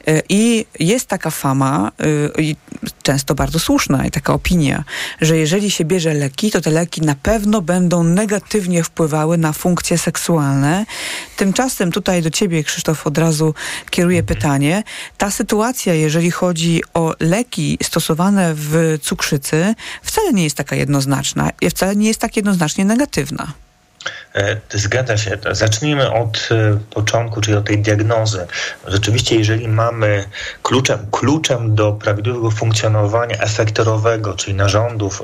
[0.07, 1.91] E, I jest taka fama,
[2.37, 2.55] e, i
[3.03, 4.83] często bardzo słuszna, i taka opinia,
[5.21, 9.97] że jeżeli się bierze leki, to te leki na pewno będą negatywnie wpływały na funkcje
[9.97, 10.85] seksualne.
[11.37, 13.53] Tymczasem tutaj do ciebie, Krzysztof, od razu
[13.89, 14.37] kieruję mhm.
[14.37, 14.83] pytanie.
[15.17, 21.69] Ta sytuacja, jeżeli chodzi o leki stosowane w cukrzycy, wcale nie jest taka jednoznaczna i
[21.69, 23.64] wcale nie jest tak jednoznacznie negatywna.
[24.73, 25.37] Zgadza się.
[25.51, 26.49] Zacznijmy od
[26.93, 28.47] początku, czyli od tej diagnozy.
[28.87, 30.25] Rzeczywiście, jeżeli mamy
[30.63, 35.23] kluczem, kluczem do prawidłowego funkcjonowania efektorowego, czyli narządów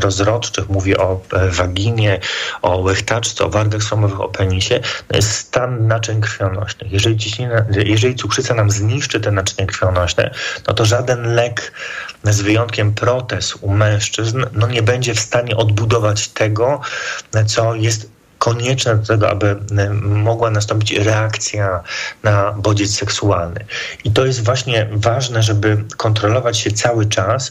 [0.00, 1.20] rozrodczych, mówię o
[1.50, 2.20] waginie,
[2.62, 4.80] o łechtaczce, o wargach słomowych, o penisie,
[5.14, 6.92] jest stan naczyń krwionośnych.
[6.92, 7.18] Jeżeli,
[7.84, 10.30] jeżeli cukrzyca nam zniszczy te naczynia krwionośne,
[10.68, 11.72] no to żaden lek,
[12.24, 16.80] z wyjątkiem protez u mężczyzn, no nie będzie w stanie odbudować tego,
[17.46, 18.12] co jest
[18.42, 19.56] konieczne do tego, aby
[20.02, 21.80] mogła nastąpić reakcja
[22.22, 23.64] na bodziec seksualny.
[24.04, 27.50] I to jest właśnie ważne, żeby kontrolować się cały czas.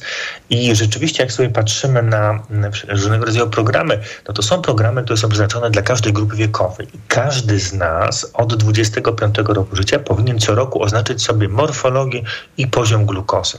[0.50, 2.44] I rzeczywiście, jak sobie patrzymy na
[2.88, 6.88] różnego rodzaju programy, no to są programy, które są przeznaczone dla każdej grupy wiekowej.
[6.94, 12.24] I każdy z nas od 25 roku życia powinien co roku oznaczyć sobie morfologię
[12.58, 13.58] i poziom glukozy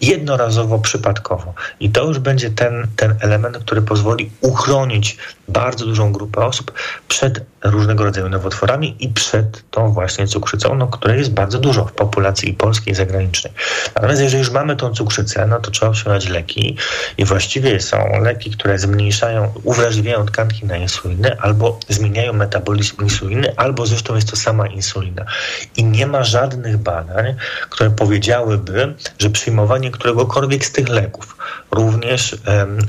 [0.00, 1.54] jednorazowo, przypadkowo.
[1.80, 5.16] I to już będzie ten, ten element, który pozwoli uchronić
[5.48, 6.72] bardzo dużą grupę osób
[7.08, 11.92] przed różnego rodzaju nowotworami i przed tą właśnie cukrzycą, no, której jest bardzo dużo w
[11.92, 13.52] populacji polskiej i zagranicznej.
[13.94, 16.76] Natomiast jeżeli już mamy tą cukrzycę, no to trzeba przyjąć leki
[17.18, 23.86] i właściwie są leki, które zmniejszają, uwrażliwiają tkanki na insulinę albo zmieniają metabolizm insuliny, albo
[23.86, 25.24] zresztą jest to sama insulina.
[25.76, 27.34] I nie ma żadnych badań,
[27.70, 31.35] które powiedziałyby, że przyjmowanie któregokolwiek z tych leków,
[31.70, 32.36] również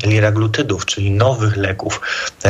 [0.05, 2.01] liraglutydów, czyli nowych leków,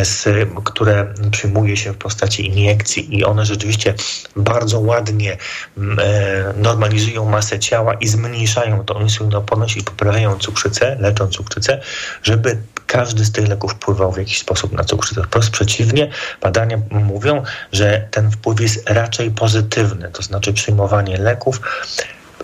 [0.04, 0.26] z,
[0.64, 3.94] które przyjmuje się w postaci iniekcji i one rzeczywiście
[4.36, 5.38] bardzo ładnie
[5.78, 11.82] e, normalizują masę ciała i zmniejszają tą insulinoporność i poprawiają cukrzycę, leczą cukrzycę,
[12.24, 12.58] żeby
[12.88, 15.24] każdy z tych leków wpływał w jakiś sposób na cukrzycę.
[15.24, 16.12] Wprost przeciwnie,
[16.42, 21.62] badania mówią, że ten wpływ jest raczej pozytywny, to znaczy przyjmowanie leków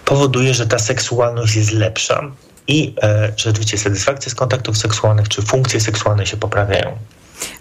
[0.05, 2.21] powoduje, że ta seksualność jest lepsza
[2.67, 6.97] i e, rzeczywiście satysfakcja z kontaktów seksualnych czy funkcje seksualne się poprawiają.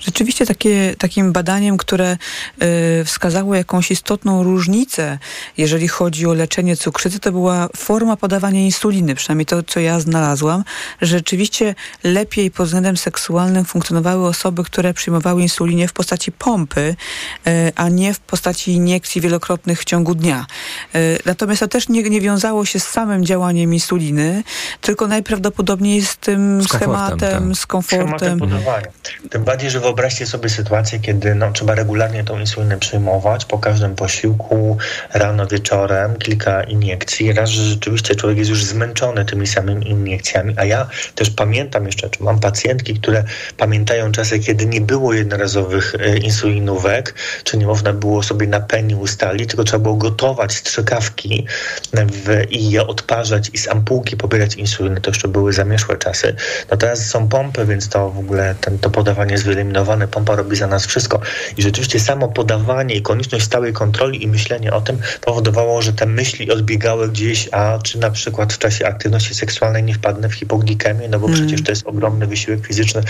[0.01, 2.17] Rzeczywiście takie, takim badaniem, które
[2.63, 5.19] y, wskazało jakąś istotną różnicę,
[5.57, 10.65] jeżeli chodzi o leczenie cukrzycy, to była forma podawania insuliny, przynajmniej to, co ja znalazłam.
[11.03, 11.75] Rzeczywiście
[12.05, 16.97] lepiej pod względem seksualnym funkcjonowały osoby, które przyjmowały insulinę w postaci pompy,
[17.47, 20.47] y, a nie w postaci iniekcji wielokrotnych w ciągu dnia.
[20.95, 24.43] Y, natomiast to też nie, nie wiązało się z samym działaniem insuliny,
[24.81, 27.57] tylko najprawdopodobniej z tym z schematem, tak.
[27.57, 28.39] z komfortem.
[29.31, 33.95] Tym bardziej, że wyobraźcie sobie sytuację, kiedy no, trzeba regularnie tą insulinę przyjmować po każdym
[33.95, 34.79] posiłku,
[35.15, 37.33] rano, wieczorem, kilka iniekcji.
[37.33, 42.11] Raz, że rzeczywiście człowiek jest już zmęczony tymi samymi iniekcjami, a ja też pamiętam jeszcze,
[42.11, 43.25] czy mam pacjentki, które
[43.57, 47.15] pamiętają czasy, kiedy nie było jednorazowych e, insulinówek,
[47.45, 51.47] czy nie można było sobie na peni ustalić, tylko trzeba było gotować strzykawki
[51.93, 55.01] w, i je odparzać i z ampułki pobierać insulinę.
[55.01, 56.37] To jeszcze były zamieszłe czasy.
[56.71, 60.57] No teraz są pompy, więc to w ogóle ten, to podawanie jest wyeliminowane, pompa robi
[60.57, 61.21] za nas wszystko.
[61.57, 66.07] I rzeczywiście samo podawanie i konieczność stałej kontroli i myślenie o tym powodowało, że te
[66.07, 71.09] myśli odbiegały gdzieś, a czy na przykład w czasie aktywności seksualnej nie wpadnę w hipoglikemię,
[71.09, 71.39] no bo mm.
[71.39, 73.03] przecież to jest ogromny wysiłek fizyczny,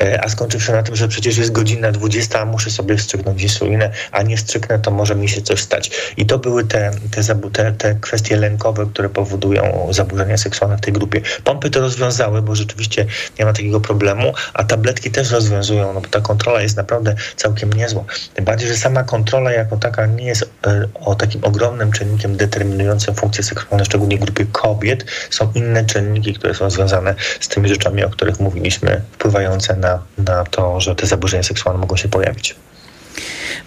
[0.00, 3.90] e, a skończywszy na tym, że przecież jest godzina 20, a muszę sobie wstrzyknąć insulinę,
[4.12, 5.90] a nie wstrzyknę, to może mi się coś stać.
[6.16, 7.22] I to były te, te,
[7.52, 11.20] te, te kwestie lękowe, które powodują zaburzenia seksualne w tej grupie.
[11.44, 13.06] Pompy to rozwiązały, bo rzeczywiście
[13.38, 17.72] nie ma takiego problemu, a tabletki też rozwiązują no bo ta kontrola jest naprawdę całkiem
[17.72, 18.04] niezła.
[18.34, 23.14] Tym bardziej, że sama kontrola jako taka nie jest e, o takim ogromnym czynnikiem determinującym
[23.14, 25.04] funkcje seksualne, szczególnie grupie kobiet.
[25.30, 30.44] Są inne czynniki, które są związane z tymi rzeczami, o których mówiliśmy, wpływające na, na
[30.44, 32.56] to, że te zaburzenia seksualne mogą się pojawić.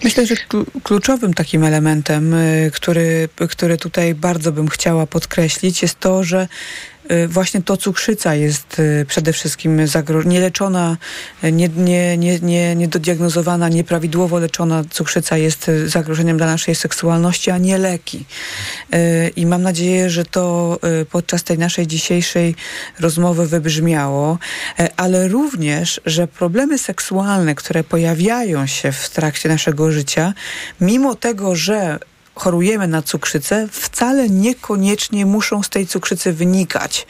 [0.03, 0.35] Myślę, że
[0.83, 6.92] kluczowym takim elementem, e, który, który tutaj bardzo bym chciała podkreślić, jest to, że Y,
[7.27, 9.81] właśnie to cukrzyca jest y, przede wszystkim
[10.25, 10.97] nieleczona,
[11.43, 17.57] nie, nie, nie, nie, niedodiagnozowana, nieprawidłowo leczona cukrzyca jest y, zagrożeniem dla naszej seksualności, a
[17.57, 18.25] nie leki.
[19.35, 20.79] I mam nadzieję, że to
[21.11, 22.55] podczas tej naszej dzisiejszej
[22.99, 24.37] rozmowy wybrzmiało,
[24.97, 30.33] ale również, że problemy seksualne, które pojawiają się w trakcie naszego życia,
[30.81, 31.99] mimo tego, że
[32.35, 37.07] chorujemy na cukrzycę, wcale niekoniecznie muszą z tej cukrzycy wynikać.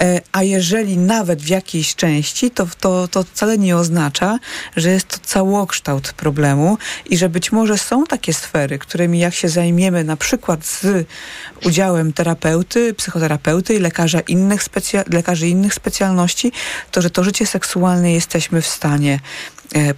[0.00, 4.38] E, a jeżeli nawet w jakiejś części, to, to, to wcale nie oznacza,
[4.76, 6.78] że jest to całokształt problemu
[7.10, 11.06] i że być może są takie sfery, którymi jak się zajmiemy na przykład z
[11.64, 14.62] udziałem terapeuty, psychoterapeuty i lekarza innych
[15.12, 16.52] lekarzy innych specjalności,
[16.90, 19.20] to że to życie seksualne jesteśmy w stanie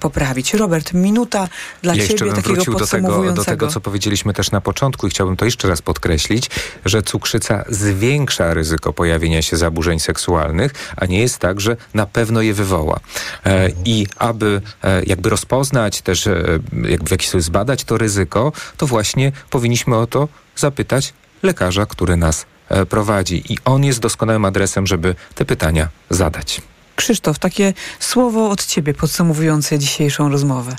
[0.01, 0.55] poprawić.
[0.55, 1.49] Robert, minuta
[1.83, 5.11] dla ja Ciebie takiego wrócił do tego, do tego, co powiedzieliśmy też na początku i
[5.11, 6.51] chciałbym to jeszcze raz podkreślić,
[6.85, 12.43] że cukrzyca zwiększa ryzyko pojawienia się zaburzeń seksualnych, a nie jest tak, że na pewno
[12.43, 13.01] je wywoła.
[13.47, 16.59] E, I aby e, jakby rozpoznać też, e,
[16.89, 22.17] jakby w jakiś sposób zbadać to ryzyko, to właśnie powinniśmy o to zapytać lekarza, który
[22.17, 23.53] nas e, prowadzi.
[23.53, 26.61] I on jest doskonałym adresem, żeby te pytania zadać.
[26.97, 30.77] Krzysztof, takie słowo od ciebie podsumowujące dzisiejszą rozmowę.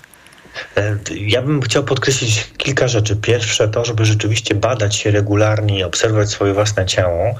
[0.77, 3.15] E, Ja bym chciał podkreślić kilka rzeczy.
[3.15, 7.35] Pierwsze to, żeby rzeczywiście badać się regularnie i obserwować swoje własne ciało.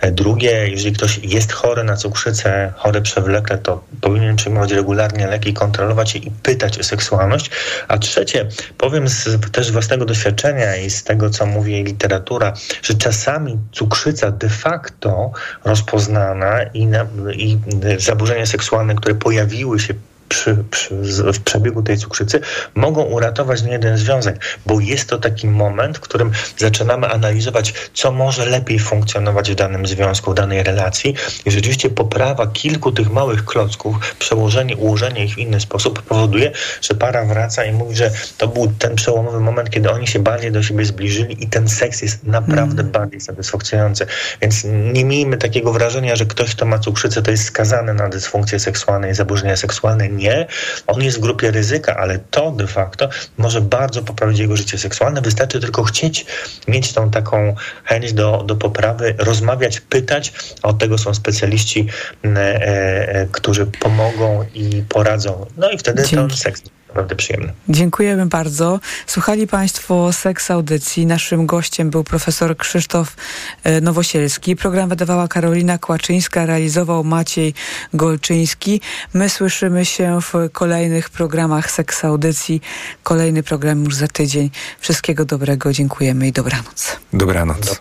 [0.00, 5.54] E, Drugie, jeżeli ktoś jest chory na cukrzycę, chory przewlekle, to powinien przyjmować regularnie leki,
[5.54, 7.50] kontrolować je i pytać o seksualność.
[7.88, 8.48] A trzecie,
[8.78, 12.52] powiem z też własnego doświadczenia i z tego, co mówi literatura,
[12.82, 15.30] że czasami cukrzyca de facto
[15.64, 17.58] rozpoznana i, na, i
[17.98, 19.94] zaburzenia seksualne, które pojawiły się
[20.28, 20.94] przy, przy,
[21.32, 22.40] w przebiegu tej cukrzycy
[22.74, 28.12] mogą uratować nie jeden związek, bo jest to taki moment, w którym zaczynamy analizować, co
[28.12, 31.14] może lepiej funkcjonować w danym związku, w danej relacji
[31.46, 36.94] i rzeczywiście poprawa kilku tych małych klocków, przełożenie, ułożenie ich w inny sposób powoduje, że
[36.94, 40.62] para wraca i mówi, że to był ten przełomowy moment, kiedy oni się bardziej do
[40.62, 44.06] siebie zbliżyli i ten seks jest naprawdę bardziej satysfakcjonujący.
[44.40, 48.58] Więc nie miejmy takiego wrażenia, że ktoś, kto ma cukrzycę, to jest skazany na dysfunkcje
[48.58, 50.08] seksualne i zaburzenia seksualne.
[50.16, 50.46] Nie.
[50.86, 53.08] On jest w grupie ryzyka, ale to de facto
[53.38, 55.20] może bardzo poprawić jego życie seksualne.
[55.20, 56.26] Wystarczy tylko chcieć
[56.68, 57.54] mieć tą taką
[57.84, 60.32] chęć do, do poprawy, rozmawiać, pytać.
[60.62, 61.86] A od tego są specjaliści,
[62.22, 65.46] m, e, e, którzy pomogą i poradzą.
[65.56, 66.36] No i wtedy ten Dzięki.
[66.36, 67.52] seks jest naprawdę przyjemny.
[67.68, 68.80] Dziękujemy bardzo.
[69.06, 71.06] Słuchali Państwo Seks Audycji.
[71.06, 73.16] Naszym gościem był profesor Krzysztof
[73.64, 74.56] e, Nowosielski.
[74.56, 77.54] Program wydawała Karolina Kłaczyńska, realizował Maciej
[77.94, 78.80] Golczyński.
[79.14, 82.60] My słyszymy się w kolejnych programach Seks Audycji.
[83.02, 84.50] Kolejny program już za tydzień.
[84.80, 87.00] Wszystkiego dobrego, dziękujemy i dobranoc.
[87.12, 87.80] Dobranoc.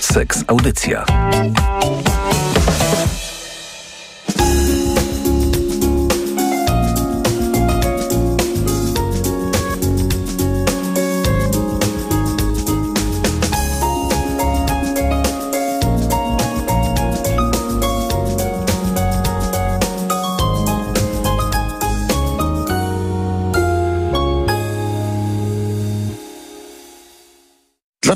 [0.00, 1.04] Seks Audycja.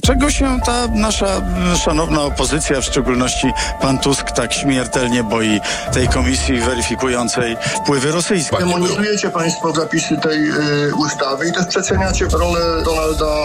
[0.04, 1.42] Dlaczego się ta nasza
[1.84, 5.60] szanowna opozycja, w szczególności pan Tusk, tak śmiertelnie boi
[5.92, 8.56] tej komisji weryfikującej wpływy rosyjskie?
[8.56, 13.44] Demonizujecie Państwo zapisy tej y, ustawy i też przeceniacie rolę Donalda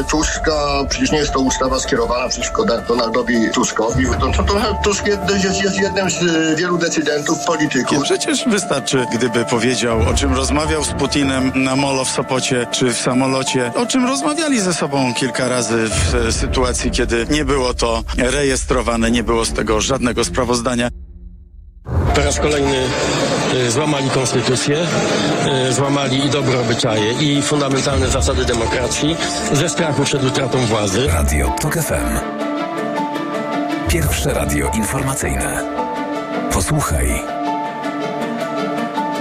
[0.00, 0.84] y, Tuska.
[0.88, 4.04] Przecież nie jest to ustawa skierowana przeciwko Donaldowi Tuskowi.
[4.20, 8.02] To, to Donald Tusk jest, jest, jest jednym z y, wielu decydentów, polityków.
[8.02, 12.98] Przecież wystarczy, gdyby powiedział, o czym rozmawiał z Putinem na molo w Sopocie czy w
[12.98, 18.04] samolocie, o czym rozmawiali ze sobą kilka razy w e, sytuacji, kiedy nie było to
[18.16, 20.88] rejestrowane, nie było z tego żadnego sprawozdania.
[22.14, 22.86] Po raz kolejny
[23.54, 24.86] y, złamali konstytucję,
[25.68, 29.16] y, złamali i dobre obyczaje, i fundamentalne zasady demokracji
[29.52, 31.06] ze strachu przed utratą władzy.
[31.06, 32.18] Radio TOK FM.
[33.88, 35.78] Pierwsze radio informacyjne.
[36.52, 37.22] Posłuchaj,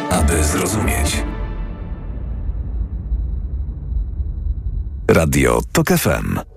[0.09, 1.23] aby zrozumieć.
[5.07, 6.56] Radio TOK FM.